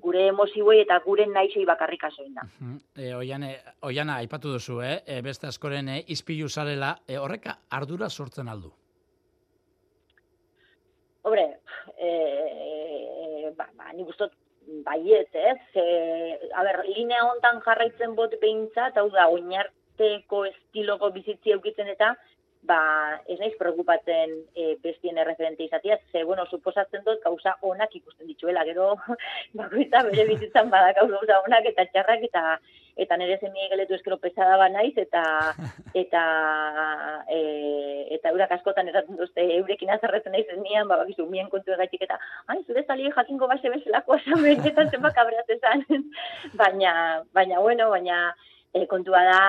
gure 0.00 0.26
emozioei 0.30 0.80
eta 0.84 0.98
gure 1.04 1.26
naisei 1.26 1.64
bakarrik 1.66 2.04
asoin 2.04 2.34
da. 2.34 2.44
E, 2.96 3.14
oiane, 3.14 3.56
oiana, 3.82 4.20
aipatu 4.22 4.52
duzu, 4.54 4.80
eh? 4.86 5.00
E, 5.06 5.20
beste 5.26 5.48
askoren 5.48 5.88
e, 5.88 6.04
izpilu 6.14 6.48
zarela, 6.48 6.94
e, 7.08 7.18
horreka 7.18 7.56
ardura 7.70 8.08
sortzen 8.08 8.48
aldu? 8.48 8.70
Hombre, 11.22 11.46
e, 11.98 12.10
e, 12.10 13.50
ba, 13.56 13.66
ba, 13.76 13.90
ni 13.92 14.06
gustot 14.06 14.32
baiet, 14.86 15.34
ez? 15.34 15.58
E, 15.74 16.38
a 16.54 16.64
ber, 16.64 16.84
linea 16.88 17.26
hontan 17.26 17.60
jarraitzen 17.66 18.14
bot 18.14 18.36
behintzat, 18.40 18.96
hau 18.96 19.08
da, 19.10 19.26
oinarteko 19.28 20.44
estiloko 20.52 21.10
bizitzi 21.16 21.56
eukitzen 21.56 21.90
eta, 21.92 22.14
ba, 22.62 23.20
ez 23.28 23.38
naiz 23.40 23.54
preocupatzen 23.58 24.34
e, 24.54 24.74
bestien 24.84 25.18
erreferente 25.18 25.64
izatea, 25.64 25.96
ze, 26.12 26.24
bueno, 26.24 26.44
suposatzen 26.46 27.02
dut 27.06 27.22
gauza 27.24 27.56
onak 27.64 27.94
ikusten 27.96 28.28
dituela, 28.28 28.64
gero, 28.68 28.92
bakoitza 29.60 30.02
bere 30.08 30.26
bizitzan 30.28 30.70
bada 30.72 30.92
gauza 30.98 31.40
onak 31.46 31.70
eta 31.72 31.86
txarrak 31.92 32.28
eta 32.28 32.44
eta 33.00 33.16
nire 33.16 33.38
zemie 33.40 33.68
geletu 33.70 33.94
eskero 33.96 34.18
pesada 34.20 34.58
ba 34.60 34.66
naiz 34.68 34.92
eta 34.98 35.22
eta 36.02 36.22
e, 37.32 37.38
eta 38.16 38.32
eurak 38.34 38.52
askotan 38.58 38.90
esaten 38.92 39.16
duzte 39.16 39.46
eurekin 39.56 39.94
azarretzen 39.94 40.36
naiz 40.36 40.46
nian, 40.60 40.88
ba, 40.88 41.00
bakizu, 41.00 41.26
mien 41.30 41.48
kontu 41.48 41.72
egaitik 41.72 42.04
eta, 42.08 42.20
ai, 42.48 42.60
zure 42.66 42.84
zali 42.84 43.08
jakingo 43.16 43.48
base 43.48 43.72
bezalako 43.72 44.18
asan 44.18 44.44
eta 44.52 44.88
zenba 44.90 45.14
kabreatzen 45.16 45.64
baina, 46.60 46.92
baina, 47.32 47.60
bueno, 47.64 47.88
baina 47.90 48.20
e, 48.74 48.84
kontua 48.86 49.24
da, 49.24 49.40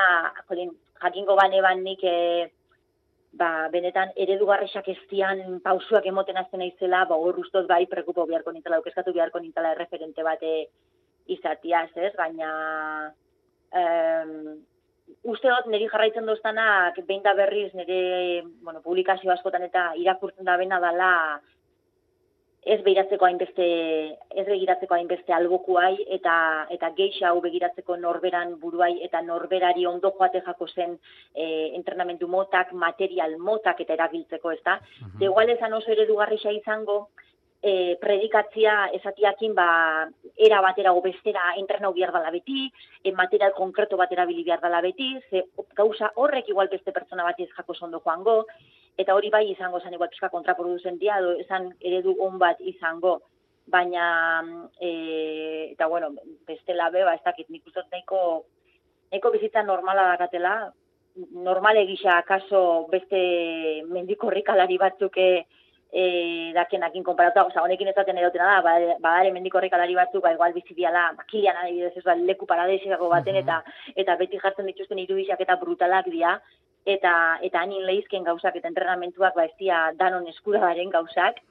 jolin, 0.48 0.72
jakingo 1.02 1.36
bane 1.36 1.62
ban 1.62 1.84
nik, 1.84 2.04
e, 2.04 2.48
ba, 3.32 3.70
benetan 3.72 4.12
eredugarresak 4.20 4.88
estian 4.94 5.60
pausuak 5.64 6.08
emoten 6.10 6.38
azten 6.42 6.62
naizela, 6.64 7.06
ba, 7.10 7.16
hor 7.16 7.40
ustot 7.40 7.68
bai 7.68 7.86
prekupo 7.92 8.26
biharko 8.28 8.52
nintela, 8.52 8.82
aukeskatu 8.82 9.14
biharko 9.16 9.40
nintela 9.40 9.72
erreferente 9.76 10.24
bate 10.24 10.52
izatiaz, 11.32 11.90
ez? 11.96 12.12
Baina, 12.18 12.52
um, 13.82 14.36
uste 15.32 15.48
dut 15.48 15.72
niri 15.72 15.88
jarraitzen 15.92 16.28
doztanak, 16.28 17.00
behin 17.08 17.24
da 17.24 17.34
berriz 17.38 17.72
nire 17.78 18.44
bueno, 18.64 18.82
publikazio 18.84 19.32
askotan 19.34 19.64
eta 19.68 19.92
irakurtzen 20.02 20.48
da 20.48 20.58
bena 20.58 20.80
dala, 20.84 21.14
ez 22.64 22.78
begiratzeko 22.86 23.26
hainbeste 23.26 23.66
ez 24.38 24.46
begiratzeko 24.46 24.94
hainbeste 24.94 25.34
albokuai 25.34 25.96
eta 26.18 26.34
eta 26.76 26.92
geixa 26.98 27.32
hau 27.32 27.42
begiratzeko 27.42 27.98
norberan 27.98 28.54
buruai 28.62 28.94
eta 29.08 29.22
norberari 29.22 29.86
ondo 29.86 30.14
joate 30.18 30.44
jako 30.46 30.68
zen 30.68 31.00
e, 31.34 31.72
entrenamendu 31.76 32.28
motak, 32.28 32.74
material 32.74 33.38
motak 33.38 33.82
eta 33.82 33.94
erabiltzeko, 33.94 34.52
ezta? 34.52 34.80
Uh 35.02 35.08
-huh. 35.08 35.24
igual 35.26 35.50
esan 35.50 35.74
oso 35.74 35.92
eredugarria 35.92 36.52
izango 36.52 37.10
e, 37.62 37.98
predikatzia 38.02 38.90
esatiakin 38.98 39.54
ba, 39.56 40.10
era 40.36 40.62
batera 40.62 40.94
bestera 41.02 41.54
entrenau 41.58 41.94
behar 41.94 42.12
dala 42.12 42.32
beti, 42.32 42.72
e, 43.04 43.12
material 43.12 43.54
konkreto 43.54 43.98
batera 43.98 44.26
bili 44.26 44.44
behar 44.44 44.62
dala 44.62 44.82
beti, 44.82 45.18
ze 45.30 45.46
gauza 45.76 46.12
horrek 46.16 46.50
igual 46.50 46.70
beste 46.70 46.92
pertsona 46.92 47.24
bat 47.24 47.40
ez 47.40 47.50
jako 47.56 47.74
zondo 47.74 48.02
joango, 48.04 48.46
eta 48.98 49.16
hori 49.16 49.30
bai 49.30 49.46
izango 49.52 49.80
zen 49.80 49.94
igual 49.94 50.10
pixka 50.10 50.30
kontraproduzentia, 50.30 51.20
edo 51.20 51.36
esan 51.44 51.72
eredu 51.80 52.16
on 52.20 52.38
bat 52.40 52.60
izango, 52.60 53.20
baina, 53.72 54.44
e, 54.80 54.92
eta 55.72 55.88
bueno, 55.88 56.12
beste 56.48 56.76
labe, 56.76 57.04
ba, 57.04 57.16
ez 57.16 57.24
dakit, 57.24 57.50
nik 57.50 57.66
uste 57.68 57.84
nahiko, 57.92 58.46
nahiko 59.12 59.32
bizitza 59.32 59.64
normala 59.64 60.10
dakatela, 60.14 60.56
normal 61.16 61.78
egisa 61.78 62.18
akaso 62.18 62.88
beste 62.92 63.22
mendikorrikalari 63.92 64.78
batzuk 64.80 65.18
e, 65.18 65.30
e, 65.92 66.04
dakenakin 66.56 67.04
konparatu, 67.04 67.44
oza, 67.48 67.64
honekin 67.64 67.92
ez 67.92 67.96
daten 67.98 68.18
erotena 68.18 68.48
da, 68.48 68.62
ba, 68.66 68.98
badare 69.04 69.32
mendikorrik 69.36 69.74
alari 69.76 69.96
batzuk, 69.98 70.24
ba, 70.24 70.34
igual 70.36 70.56
bizibiala, 70.56 71.12
makilian 71.18 71.60
ari 71.64 71.84
ez, 71.90 71.94
ba, 72.06 72.16
leku 72.16 72.48
paradesiko 72.48 73.12
baten, 73.12 73.40
eta 73.44 73.62
eta 73.96 74.16
beti 74.20 74.40
jartzen 74.42 74.70
dituzten 74.72 75.04
irudixak 75.04 75.44
eta 75.44 75.60
brutalak 75.62 76.08
dira, 76.12 76.38
eta 76.86 77.38
eta 77.46 77.62
hanin 77.62 77.86
lehizken 77.86 78.24
gauzak 78.26 78.56
eta 78.58 78.68
entrenamentuak 78.68 79.36
ba 79.36 79.46
estia 79.46 79.92
danon 79.98 80.28
eskuradaren 80.28 80.90
gauzak, 80.90 81.42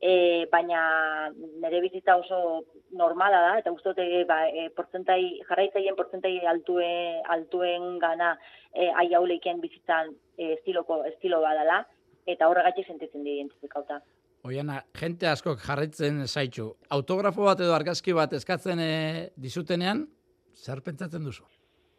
e, 0.00 0.46
baina 0.52 1.30
nire 1.34 1.80
bizitza 1.84 2.16
oso 2.16 2.64
normala 2.90 3.40
da, 3.40 3.58
eta 3.58 3.72
uste 3.72 3.92
ba, 4.28 4.46
e, 4.48 4.70
portzentai, 4.76 5.40
jarraitzaien 5.48 5.96
portzentai 5.96 6.38
altue, 6.46 7.20
altuen 7.28 7.98
gana 7.98 8.36
e, 8.72 8.88
ai 8.88 9.12
hauleiken 9.14 9.60
bizitzan 9.60 10.14
e, 10.38 10.54
estiloko, 10.54 11.04
estilo 11.04 11.42
badala, 11.42 11.84
eta 12.26 12.48
horregatik 12.48 12.86
sentitzen 12.86 13.24
di 13.24 13.36
identifikauta. 13.36 14.00
Oiana, 14.48 14.82
jente 14.96 15.26
askok 15.26 15.60
jarraitzen 15.60 16.22
zaitu. 16.26 16.70
Autografo 16.94 17.44
bat 17.44 17.60
edo 17.60 17.74
argazki 17.74 18.14
bat 18.16 18.32
eskatzen 18.32 18.80
e, 18.80 18.92
dizutenean, 19.36 20.06
zer 20.54 20.80
pentsatzen 20.86 21.24
duzu? 21.26 21.44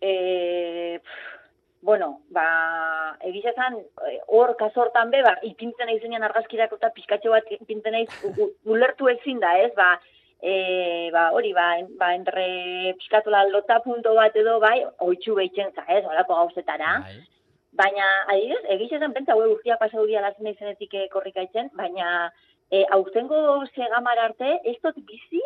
E, 0.01 0.13
bueno, 1.81 2.21
ba, 2.29 3.17
egizazan, 3.21 3.77
eh, 4.09 4.19
hor 4.27 4.55
kasortan 4.57 5.11
be, 5.11 5.21
ba, 5.23 5.37
ipintzen 5.47 5.89
aizenean 5.89 6.23
argazkirako 6.27 6.79
eta 6.79 6.91
pizkatxo 6.95 7.31
bat 7.31 7.51
ipintzen 7.55 7.95
aiz, 7.95 8.09
ulertu 8.65 9.07
ezin 9.07 9.39
da, 9.39 9.53
ez, 9.63 9.71
ba, 9.77 9.93
e, 10.41 11.09
ba, 11.15 11.29
hori, 11.35 11.53
ba, 11.55 11.69
en, 11.79 11.87
ba, 11.97 12.13
entre 12.15 12.45
pizkatola 12.99 13.45
lota 13.47 13.79
punto 13.85 14.13
bat 14.17 14.35
edo, 14.35 14.59
bai, 14.59 14.83
oitxu 15.07 15.37
behitzen 15.39 15.71
za, 15.75 15.87
ez, 15.87 16.03
horako 16.05 16.41
gauzetara. 16.41 16.99
Bai. 17.07 17.19
Baina, 17.79 18.05
adibidez, 18.27 18.63
egiz 18.75 18.91
esan 18.97 19.13
pentsa, 19.15 19.37
hau 19.37 19.53
urtia 19.53 19.77
pasau 19.79 20.03
dia 20.09 20.23
lazen 20.25 20.51
izenetik 20.51 20.93
eh, 20.97 21.07
korrikaitzen, 21.13 21.69
baina 21.79 22.27
e, 22.71 22.83
aurtengo 22.91 23.63
segamar 23.71 24.19
arte, 24.19 24.57
ez 24.67 24.75
dut 24.83 24.97
bizi 25.07 25.41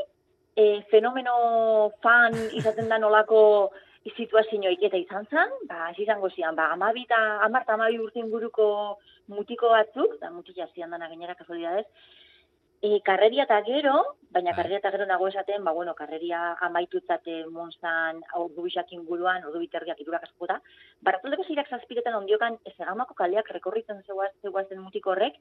e, 0.55 0.81
fenomeno 0.89 1.91
fan 2.01 2.37
izaten 2.57 2.89
da 2.89 2.97
nolako 2.97 3.41
situazioik 4.11 4.83
eta 4.83 4.99
izan 4.99 5.25
zen, 5.31 5.53
ba, 5.69 5.87
hasi 5.89 6.03
izango 6.03 6.29
zian, 6.29 6.55
ba, 6.55 6.71
amabita, 6.75 7.19
amarta 7.45 7.77
amabi 7.77 7.99
urtin 8.03 8.29
buruko 8.31 8.99
mutiko 9.31 9.69
batzuk, 9.71 10.19
da 10.19 10.29
mutila 10.31 10.67
zian 10.75 10.91
dana 10.91 11.07
gainera 11.07 11.35
kasualidadez, 11.39 11.87
E, 12.83 12.97
karreria 12.99 13.45
eta 13.45 13.61
gero, 13.63 13.93
baina 14.35 14.49
bai. 14.49 14.57
karreria 14.57 14.79
eta 14.81 14.89
gero 14.91 15.05
nago 15.07 15.29
esaten, 15.29 15.61
ba, 15.63 15.71
bueno, 15.71 15.93
karreria 15.95 16.39
amaitutzate 16.67 17.45
monzan 17.47 18.19
ordu 18.35 18.65
bisak 18.65 18.91
inguruan, 18.91 19.45
ordu 19.47 19.61
biterriak 19.61 20.01
irurak 20.03 20.25
askota, 20.27 20.57
baratuldeko 21.07 21.45
zeirak 21.47 21.71
zazpiretan 21.71 22.17
ondiokan 22.17 22.57
ez 22.67 22.73
egamako 22.75 23.15
kaleak 23.21 23.53
rekorritzen 23.55 24.03
zeuaz, 24.03 24.33
zeuazen 24.41 24.83
mutiko 24.83 25.13
horrek, 25.13 25.39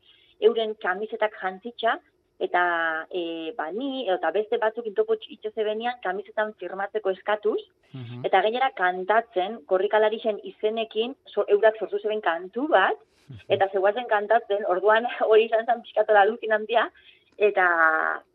euren 0.51 0.77
kamisetak 0.87 1.35
jantzitsa, 1.41 1.97
eta 2.41 2.63
e, 3.11 3.53
ba, 3.57 3.71
ni, 3.71 4.09
eta 4.11 4.31
beste 4.35 4.59
batzuk 4.59 4.87
intopo 4.87 5.15
itxose 5.15 5.65
benian, 5.65 5.99
kamisetan 6.03 6.55
firmatzeko 6.59 7.11
eskatuz, 7.11 7.61
mhm. 7.93 8.25
eta 8.27 8.43
gainera 8.43 8.73
kantatzen, 8.79 9.61
korrikalari 9.67 10.21
zen 10.23 10.41
izenekin, 10.43 11.17
so, 11.27 11.47
eurak 11.49 11.79
sortu 11.79 11.99
zeben 12.03 12.21
kantu 12.21 12.69
bat, 12.69 12.99
mhm. 13.29 13.49
eta 13.57 13.69
zeuazen 13.73 14.09
kantatzen, 14.11 14.67
orduan 14.67 15.07
hori 15.31 15.49
izan 15.51 15.67
zen 15.67 15.83
pixkatola 15.83 16.27
handia, 16.57 16.91
eta 17.39 17.67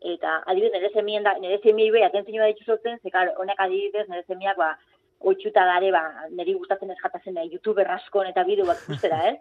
eta 0.00 0.42
adibidez 0.46 0.72
nere 0.72 0.90
semien 0.92 1.22
da 1.22 1.34
nere 1.38 1.58
semiei 1.62 1.90
be 1.90 2.04
atentzioa 2.04 2.46
ditu 2.50 2.64
sortzen 2.64 2.98
ze 3.02 3.10
claro 3.10 3.32
honek 3.38 3.60
adibidez 3.60 4.08
nere 4.08 4.24
semiak 4.26 4.56
ba 4.56 4.76
oitzuta 5.20 5.64
dare 5.64 5.90
ba 5.92 6.02
neri 6.30 6.54
gustatzen 6.54 6.90
ez 6.90 6.98
jatatzen 7.02 7.34
da 7.34 7.42
youtuber 7.42 7.86
askon 7.90 8.26
eta 8.26 8.44
bideo 8.44 8.66
bat 8.66 8.82
ikustera 8.82 9.20
ez 9.30 9.36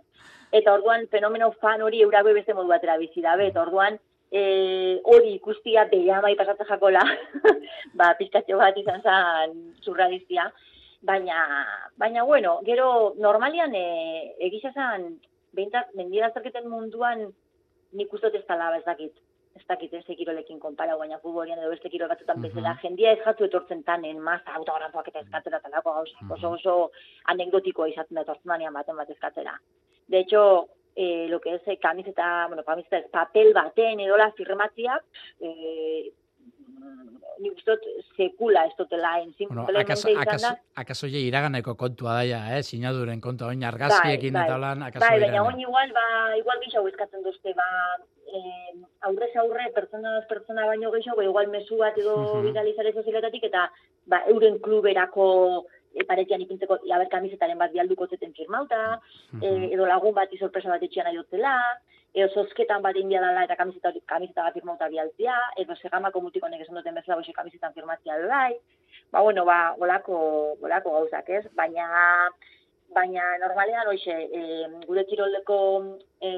eta 0.51 0.73
orduan 0.73 1.07
fenomeno 1.07 1.51
fan 1.61 1.81
hori 1.81 2.01
eura 2.01 2.23
beste 2.23 2.53
modu 2.53 2.67
batera 2.67 2.97
bizi 2.97 3.21
da 3.21 3.35
eta 3.35 3.61
orduan 3.61 3.99
e, 4.31 5.01
hori 5.03 5.35
ikustia 5.35 5.85
beia 5.91 6.21
bai 6.21 6.35
pasatzen 6.35 6.67
jakola. 6.69 7.03
Ba 7.99 8.13
pizkatxo 8.19 8.57
bat 8.57 8.77
izan 8.77 9.01
zan 9.01 9.55
zurradizia 9.83 10.51
baina 11.01 11.65
baina 11.97 12.23
bueno 12.25 12.59
gero 12.65 13.13
normalian 13.17 13.75
e, 13.75 13.87
egisa 14.49 14.71
zan 14.73 15.17
Beintzat, 15.57 15.93
mendira 15.97 16.29
zerketen 16.35 16.67
munduan 16.69 17.23
nik 17.97 18.13
ustot 18.13 18.35
ez 18.37 18.43
talaba 18.49 18.77
ez 18.77 18.85
dakit. 18.85 19.15
Ez 19.57 19.63
dakit 19.65 19.93
ez 19.97 20.03
ekirolekin 20.13 20.59
konpara, 20.61 20.93
baina 20.99 21.17
futbolian 21.17 21.57
edo 21.57 21.71
beste 21.71 21.89
kirol 21.89 22.11
batzutan 22.11 22.43
bezala, 22.43 22.75
mm 22.75 22.81
jendia 22.83 23.13
ez 23.15 23.23
jatu 23.23 23.47
etortzen 23.47 23.79
tanen, 23.87 24.19
maz 24.27 24.43
autografoak 24.53 25.07
eta 25.09 25.23
eskatzera 25.23 25.59
talako 25.63 25.95
gauza, 25.95 26.17
mm 26.21 26.33
oso 26.35 26.51
oso 26.59 26.75
anekdotikoa 27.33 27.87
izaten 27.89 28.19
da 28.19 28.25
etortzen 28.27 28.73
baten 28.75 28.99
bat 29.01 29.09
eskatzera. 29.15 29.55
De 30.13 30.19
hecho, 30.19 30.43
eh, 30.97 31.27
lo 31.29 31.39
que 31.39 31.53
es 31.53 31.61
camiseta, 31.79 32.47
bueno, 32.47 32.63
camiseta 32.63 32.97
es 32.97 33.09
papel 33.09 33.53
baten 33.53 33.99
edo 33.99 34.17
la 34.17 34.31
firmatzia, 34.31 34.99
eh, 35.39 36.11
ni 37.39 37.51
gustot 37.53 37.83
sekula 38.15 38.65
ez 38.65 38.73
dutela 38.77 39.19
en 39.21 39.33
bueno, 39.37 39.67
akaso, 39.79 40.09
akaso, 40.17 40.55
akaso 40.75 41.07
je 41.07 41.19
iraganeko 41.21 41.75
kontua 41.77 42.15
daia, 42.15 42.39
eh? 42.57 42.63
sinaduren 42.63 43.21
kontua, 43.21 43.51
oin 43.53 43.63
argazkiekin 43.63 44.33
bai, 44.33 44.41
bai. 44.41 44.49
eta 44.49 44.57
lan, 44.57 44.83
akaso 44.87 45.05
bai, 45.05 45.19
baina 45.21 45.43
oin 45.43 45.59
igual, 45.61 45.93
ba, 45.93 46.07
igual 46.39 46.63
gixo 46.65 46.81
eskatzen 46.89 47.21
duzte, 47.21 47.53
ba, 47.53 47.67
eh, 48.33 48.73
aurrez 49.09 49.29
aurre, 49.37 49.69
pertsona 49.75 50.17
pertsona 50.29 50.65
baino 50.65 50.91
gehiago, 50.95 51.21
igual 51.21 51.53
mesu 51.53 51.77
bat 51.77 51.97
edo 51.97 52.15
uh 52.15 52.25
-huh. 52.33 52.43
bidalizare 52.49 52.93
sozialetatik, 52.93 53.43
eta 53.51 53.69
ba, 54.05 54.23
euren 54.33 54.57
kluberako 54.57 55.67
e, 55.97 56.05
paretian 56.05 56.41
ipintzeko, 56.45 56.79
ia 56.85 57.01
ber 57.01 57.09
kamizetaren 57.09 57.57
bat 57.57 57.73
bialduko 57.73 58.07
zeten 58.07 58.33
firmauta, 58.37 58.99
-huh. 59.01 59.73
edo 59.73 59.85
lagun 59.85 60.13
bat 60.13 60.29
sorpresa 60.39 60.69
bat 60.69 60.83
etxean 60.83 61.09
aiotzela, 61.11 61.57
edo 62.17 62.27
zozketan 62.33 62.81
bat 62.81 62.95
india 62.97 63.21
dela 63.21 63.43
eta 63.45 63.55
kamiseta, 63.59 63.91
kamiseta 64.09 64.45
bat 64.47 64.55
firmauta 64.57 64.89
bialtzia, 64.89 65.35
edo 65.63 65.75
segamako 65.75 66.21
mutikonek 66.21 66.63
esan 66.63 66.79
duten 66.79 66.95
bezala 66.97 67.19
boxe 67.19 67.33
kamisetan 67.33 67.73
firmatzia 67.73 68.17
bai, 68.27 68.53
ba, 69.11 69.21
bueno, 69.21 69.45
ba, 69.45 69.75
olako, 69.79 70.17
olako 70.61 70.95
gauzak, 70.97 71.29
ez? 71.29 71.45
Baina, 71.55 71.85
baina 72.95 73.27
normalean, 73.43 73.91
oixe, 73.93 74.15
e, 74.39 74.41
gure 74.87 75.05
kiroldeko 75.05 75.59
e, 76.21 76.31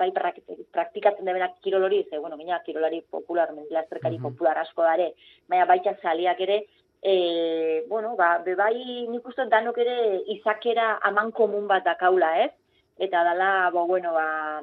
bai 0.00 0.08
praktikatzen 0.16 1.28
debenak 1.28 1.58
kirolori, 1.64 2.02
ze, 2.08 2.18
bueno, 2.18 2.36
mina 2.36 2.62
kirolari 2.66 3.02
popular, 3.10 3.52
mendilazterkari 3.52 4.18
mm 4.18 4.22
popular 4.22 4.58
asko 4.58 4.82
dare, 4.82 5.12
baina 5.48 5.66
baita 5.68 5.94
zaliak 6.02 6.40
ere, 6.40 6.62
e, 7.02 7.84
bueno, 7.88 8.14
ba, 8.16 8.38
bebai 8.46 9.06
nik 9.10 9.26
uste 9.26 9.48
danok 9.50 9.78
ere 9.84 9.96
izakera 10.36 10.98
aman 11.02 11.32
komun 11.32 11.66
bat 11.66 11.84
dakaula, 11.84 12.32
ez? 12.44 12.52
Eta 12.98 13.24
dala, 13.26 13.70
bo, 13.74 13.86
bueno, 13.86 14.12
ba, 14.14 14.62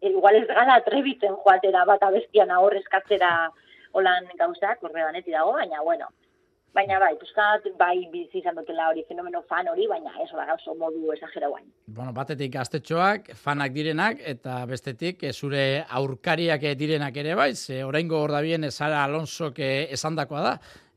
igual 0.00 0.42
ez 0.42 0.46
gala 0.48 0.78
atrebitzen 0.82 1.36
joatera 1.44 1.84
bat 1.86 2.02
abestian 2.02 2.50
ahor 2.50 2.76
eskatzera 2.76 3.32
holan 3.92 4.26
gauzak, 4.38 4.82
horre 4.82 5.04
baneti 5.04 5.30
dago, 5.34 5.54
baina, 5.58 5.82
bueno, 5.82 6.10
Baina 6.76 6.98
bai, 7.00 7.14
puzkat, 7.16 7.64
bai 7.80 7.94
bizi 8.12 8.42
izan 8.42 8.58
dutela 8.58 8.90
hori 8.90 9.00
fenomeno 9.08 9.40
fan 9.48 9.70
hori, 9.72 9.86
baina 9.90 10.12
ez 10.22 10.28
hori 10.28 10.44
gauzo 10.50 10.74
modu 10.78 11.14
esagera 11.14 11.48
guain. 11.48 11.64
Bueno, 11.96 12.12
batetik 12.14 12.52
gaztetxoak, 12.54 13.30
fanak 13.34 13.72
direnak, 13.72 14.20
eta 14.32 14.60
bestetik 14.68 15.24
eh, 15.24 15.32
zure 15.32 15.62
aurkariak 16.00 16.66
direnak 16.78 17.16
ere 17.16 17.34
bai, 17.40 17.54
ze 17.54 17.80
oraingo 17.84 18.20
hor 18.20 18.36
da 18.36 18.42
bien 18.44 18.70
Sara 18.70 19.02
Alonso 19.04 19.50
esandakoa 19.56 20.42
da, 20.44 20.52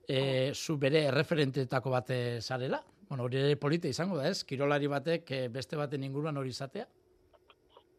e, 0.08 0.52
zu 0.54 0.78
bere 0.78 1.06
erreferentetako 1.10 1.92
bate 1.94 2.42
zarela? 2.42 2.82
Bueno, 3.10 3.26
hori 3.26 3.42
ere 3.42 3.58
polite 3.60 3.90
izango 3.92 4.18
da, 4.18 4.30
ez? 4.30 4.44
Kirolari 4.48 4.88
batek 4.88 5.32
e, 5.32 5.40
beste 5.52 5.76
baten 5.76 6.04
inguruan 6.08 6.38
hori 6.38 6.54
izatea? 6.54 6.86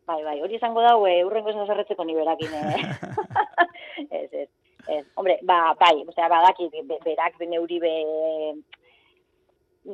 Bai, 0.09 0.23
bai, 0.25 0.39
hori 0.41 0.57
izango 0.57 0.83
da, 0.83 0.95
e, 1.09 1.23
urrengo 1.25 1.53
esan 1.53 1.69
zarretzeko 1.69 2.05
ni 2.05 2.17
berakin, 2.17 2.55
eh? 2.59 2.81
ez, 4.23 4.29
ez, 4.33 4.49
ez. 4.89 5.05
Hombre, 5.15 5.39
ba, 5.47 5.75
bai, 5.79 5.95
osea, 6.09 6.31
badaki, 6.33 6.71
berak 7.05 7.39
neuri 7.45 7.79
be, 7.83 7.93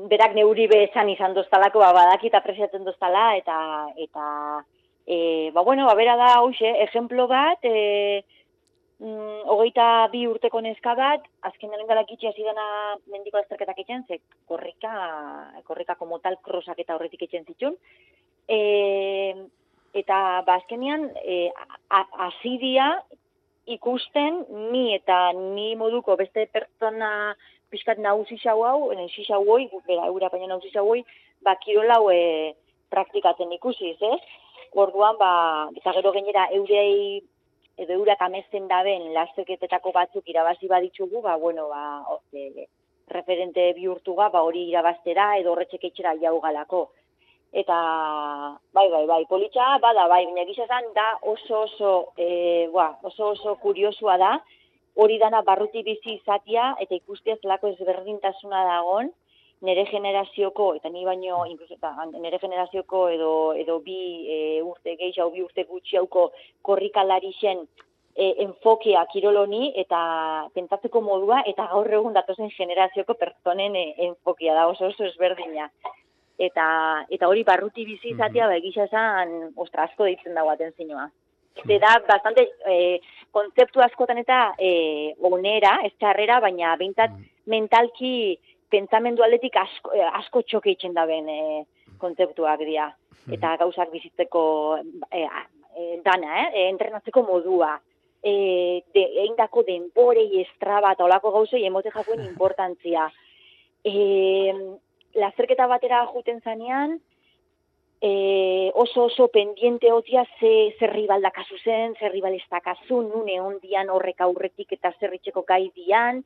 berak 0.09 0.35
neuri 0.39 0.67
be 0.71 0.85
esan 0.87 1.11
izan 1.13 1.37
doztalako, 1.37 1.83
ba, 1.85 1.93
badaki 1.97 2.31
eta 2.31 2.41
presiatzen 2.47 2.87
doztala, 2.89 3.33
eta, 3.43 3.59
eta, 4.01 4.25
e, 5.05 5.51
ba, 5.53 5.63
bueno, 5.67 5.87
ba, 5.91 5.95
bera 5.99 6.17
da, 6.21 6.33
hoxe, 6.47 6.73
ejemplo 6.87 7.27
bat, 7.29 7.59
e, 7.65 8.23
mm, 9.01 9.47
hogeita 9.53 10.09
bi 10.13 10.25
urteko 10.31 10.61
neska 10.65 10.95
bat, 10.99 11.27
azken 11.49 11.71
denen 11.73 11.87
galak 11.91 12.11
itxia 12.13 12.33
zidana 12.35 12.97
mendiko 13.13 13.39
azterketak 13.41 13.79
itxen, 13.85 14.05
ze 14.09 14.21
korrika, 14.47 14.93
korrika 15.67 15.95
como 15.95 16.19
tal 16.19 16.39
krosak 16.43 16.79
eta 16.79 16.97
horretik 16.97 17.23
itxen 17.27 17.47
zitun. 17.47 17.77
E, 18.49 18.59
eta 19.95 20.43
ba, 20.47 20.59
azkenean, 20.59 21.11
e, 21.23 21.51
azidia 22.29 22.91
ikusten 23.69 24.45
ni 24.73 24.95
eta 24.95 25.33
ni 25.37 25.75
moduko 25.77 26.17
beste 26.17 26.47
pertsona 26.53 27.37
pixkat 27.71 27.99
nagusi 28.01 28.39
xau 28.41 28.63
hau, 28.65 28.93
nagusi 28.97 29.27
xau 29.29 29.43
hoi, 29.45 29.69
bera, 29.87 30.09
eura 30.09 30.31
baina 30.33 30.55
nagusi 30.55 30.73
xau 30.73 30.87
hoi, 30.89 31.03
ba, 31.45 31.57
kirolau 31.61 32.09
e, 32.13 32.55
praktikatzen 32.89 33.53
ikusiz, 33.53 33.97
ez? 34.01 34.21
Orduan, 34.77 35.17
ba, 35.21 35.33
eta 35.77 35.93
gero 35.97 36.13
gainera 36.13 36.47
eurei 36.57 37.21
edo 37.79 37.95
eurak 37.95 38.23
amesten 38.27 38.67
daben 38.69 39.13
lasterketetako 39.15 39.93
batzuk 39.95 40.29
irabazi 40.29 40.69
baditzugu, 40.69 41.23
ba, 41.23 41.37
bueno, 41.37 41.69
ba, 41.71 41.83
e, 42.35 42.67
referente 43.09 43.73
bihurtu 43.77 44.15
ba, 44.19 44.31
hori 44.43 44.69
irabaztera 44.69 45.37
edo 45.39 45.53
horretxek 45.53 45.85
etxera 45.91 46.17
jau 46.23 46.39
galako. 46.41 46.89
Eta, 47.53 47.77
bai, 48.77 48.89
bai, 48.93 49.07
bai, 49.09 49.23
politxa, 49.31 49.79
bada, 49.81 50.05
bai, 50.11 50.25
baina 50.27 50.45
gizazan 50.51 50.91
da 50.95 51.07
oso 51.23 51.63
oso, 51.63 51.93
e, 52.17 52.69
ba, 52.75 52.91
oso 53.03 53.31
oso 53.33 53.55
kuriosua 53.63 54.19
da, 54.21 54.35
hori 54.99 55.17
dana 55.23 55.41
barruti 55.47 55.83
bizi 55.87 56.19
izatia, 56.19 56.75
eta 56.83 56.99
ikustia 56.99 57.39
zelako 57.41 57.73
ezberdintasuna 57.73 58.65
dagon, 58.69 59.13
nere 59.67 59.85
generazioko, 59.91 60.73
eta 60.79 60.89
ni 60.89 61.05
baino, 61.05 61.43
eta, 61.71 61.91
nere 62.15 62.39
generazioko 62.39 63.09
edo, 63.11 63.33
edo 63.59 63.79
bi 63.83 63.99
e, 64.31 64.39
urte 64.63 64.95
gehiago, 64.97 65.31
bi 65.35 65.43
urte 65.43 65.65
gutxiauko 65.65 66.31
korrikalari 66.63 67.33
zen 67.41 67.65
e, 68.15 68.35
enfokea 68.45 69.05
kiroloni 69.13 69.73
eta 69.83 70.01
pentsatzeko 70.55 71.03
modua, 71.03 71.43
eta 71.47 71.67
gaur 71.73 71.91
egun 72.01 72.15
datozen 72.15 72.51
generazioko 72.57 73.15
pertsonen 73.15 73.77
e, 73.77 73.87
enfokea 74.11 74.55
da 74.55 74.67
oso 74.71 74.93
oso 74.93 75.07
ezberdina. 75.07 75.71
Eta, 76.39 76.67
eta 77.11 77.27
hori 77.27 77.43
barruti 77.43 77.85
bizi 77.85 78.13
izatea, 78.13 78.47
mm 78.47 78.53
-hmm. 78.53 78.59
egisa 78.59 78.85
esan, 78.85 79.53
ostra, 79.57 79.89
asko 79.89 80.05
deitzen 80.05 80.35
dago 80.35 80.51
atentzinoa. 80.51 81.09
Eta 81.65 81.79
da, 81.83 81.99
bastante, 82.07 82.45
e, 82.71 83.01
kontzeptu 83.33 83.81
askotan 83.83 84.19
eta 84.19 84.55
e, 84.59 85.15
onera, 85.19 85.81
ez 85.83 85.93
txarrera, 85.99 86.39
baina 86.41 86.77
bintat 86.77 87.11
mm 87.11 87.35
mentalki 87.49 88.39
pentsamendu 88.71 89.25
aldetik 89.25 89.57
asko, 89.57 89.93
eh, 89.97 90.09
asko 90.21 90.43
txoke 90.43 90.73
itxen 90.73 90.95
da 90.95 91.07
ben 91.07 91.29
e, 91.29 91.65
kontzeptuak 91.99 92.65
dira. 92.65 92.89
Mhm. 93.27 93.35
Eta 93.37 93.57
gauzak 93.61 93.93
bizitzeko 93.93 94.43
e, 95.11 95.23
e, 95.23 96.01
dana, 96.05 96.49
eh? 96.49 96.69
entrenatzeko 96.69 97.23
modua. 97.23 97.77
E, 98.23 98.83
de, 98.95 99.05
egin 99.23 99.37
dako 99.39 99.63
denborei 99.67 100.43
estraba 100.43 100.93
eta 100.97 101.07
olako 101.07 101.33
gauzei 101.37 101.65
emote 101.67 101.93
jakuen 101.95 102.25
importantzia. 102.27 103.07
E, 103.85 104.55
lazerketa 105.15 105.67
batera 105.71 106.03
juten 106.13 106.41
zanean, 106.43 106.99
e, 108.01 108.71
oso 108.75 109.05
oso 109.05 109.29
pendiente 109.29 109.93
otia 109.93 110.25
ze, 110.39 110.75
ze 110.79 110.87
rival 110.87 111.23
dakazu 111.23 111.57
zen, 111.59 111.95
ze 111.99 112.09
rival 112.09 112.35
ez 112.35 112.47
dakazu, 112.51 113.03
nune 113.03 113.41
ondian 113.41 113.91
horrek 113.91 114.21
aurretik 114.21 114.73
eta 114.73 114.93
zerritxeko 115.01 115.43
gai 115.43 115.71
dian, 115.75 116.25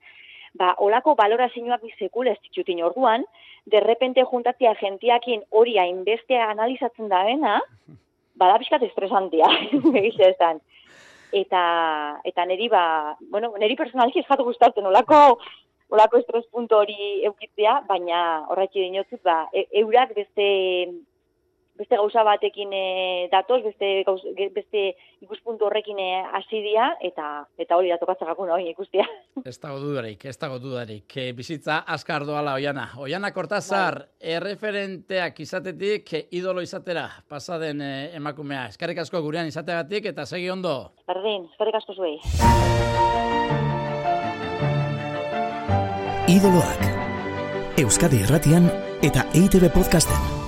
ba, 0.58 0.74
olako 0.78 1.14
balorazioak 1.18 1.82
bizekul 1.82 2.28
ez 2.28 2.38
ditxutin 2.42 2.82
orduan, 2.84 3.24
derrepente 3.70 4.24
juntatzia 4.28 4.74
gentiakin 4.80 5.44
hori 5.50 5.78
hainbeste 5.78 6.38
analizatzen 6.38 7.08
da 7.08 7.22
bena, 7.28 7.60
bada 8.36 8.58
pixkat 8.58 8.84
estresantia, 8.88 9.48
egize 10.02 10.32
esan. 10.32 10.60
Eta, 11.32 11.62
eta 12.28 12.44
neri 12.44 12.68
ba, 12.68 13.16
bueno, 13.32 13.54
neri 13.60 13.76
personalki 13.76 14.20
ez 14.20 14.28
jatu 14.28 14.44
gustatzen, 14.44 14.86
olako, 14.86 15.38
olako 15.92 16.20
estres 16.20 16.44
punto 16.52 16.82
hori 16.82 17.22
eukitzea, 17.28 17.78
baina 17.88 18.20
horretxe 18.52 18.80
dinotzut, 18.80 19.22
ba, 19.24 19.46
e, 19.52 19.64
eurak 19.80 20.12
beste 20.16 20.48
beste 21.78 21.96
gauza 21.96 22.22
batekin 22.26 22.72
e, 22.72 23.28
datoz, 23.32 23.62
beste, 23.64 24.02
gauz, 24.06 24.20
beste 24.54 24.84
ikuspuntu 25.24 25.66
horrekin 25.66 25.98
eh, 26.02 26.22
hasi 26.36 26.60
dia 26.64 26.90
eta 27.00 27.46
eta 27.60 27.78
hori 27.78 27.92
datokatzen 27.92 28.28
gakun 28.28 28.52
hori 28.52 28.68
ikustia. 28.70 29.06
Ez 29.48 29.58
dago 29.60 29.80
dudarik, 29.80 30.24
ez 30.28 30.36
dago 30.38 30.58
dudarik. 30.62 31.16
E, 31.16 31.32
bizitza 31.36 31.82
askar 31.86 32.26
doala 32.28 32.54
Oiana. 32.58 32.90
Oiana 32.98 33.32
Kortazar, 33.32 33.98
bai. 33.98 34.34
erreferenteak 34.36 35.40
izatetik 35.40 36.12
idolo 36.30 36.62
izatera 36.62 37.08
pasaden 37.28 37.80
e, 37.80 37.92
emakumea. 38.16 38.66
Eskarrik 38.74 39.02
asko 39.02 39.22
gurean 39.24 39.48
izateagatik 39.48 40.12
eta 40.12 40.26
segi 40.26 40.50
ondo. 40.52 40.92
Berdin, 41.08 41.48
eskarrik 41.52 41.80
asko 41.80 41.96
zuei. 41.96 42.18
Idoloak. 46.32 46.86
Euskadi 47.82 48.22
Erratian 48.22 48.70
eta 49.02 49.26
EITB 49.34 49.72
Podcasten. 49.74 50.41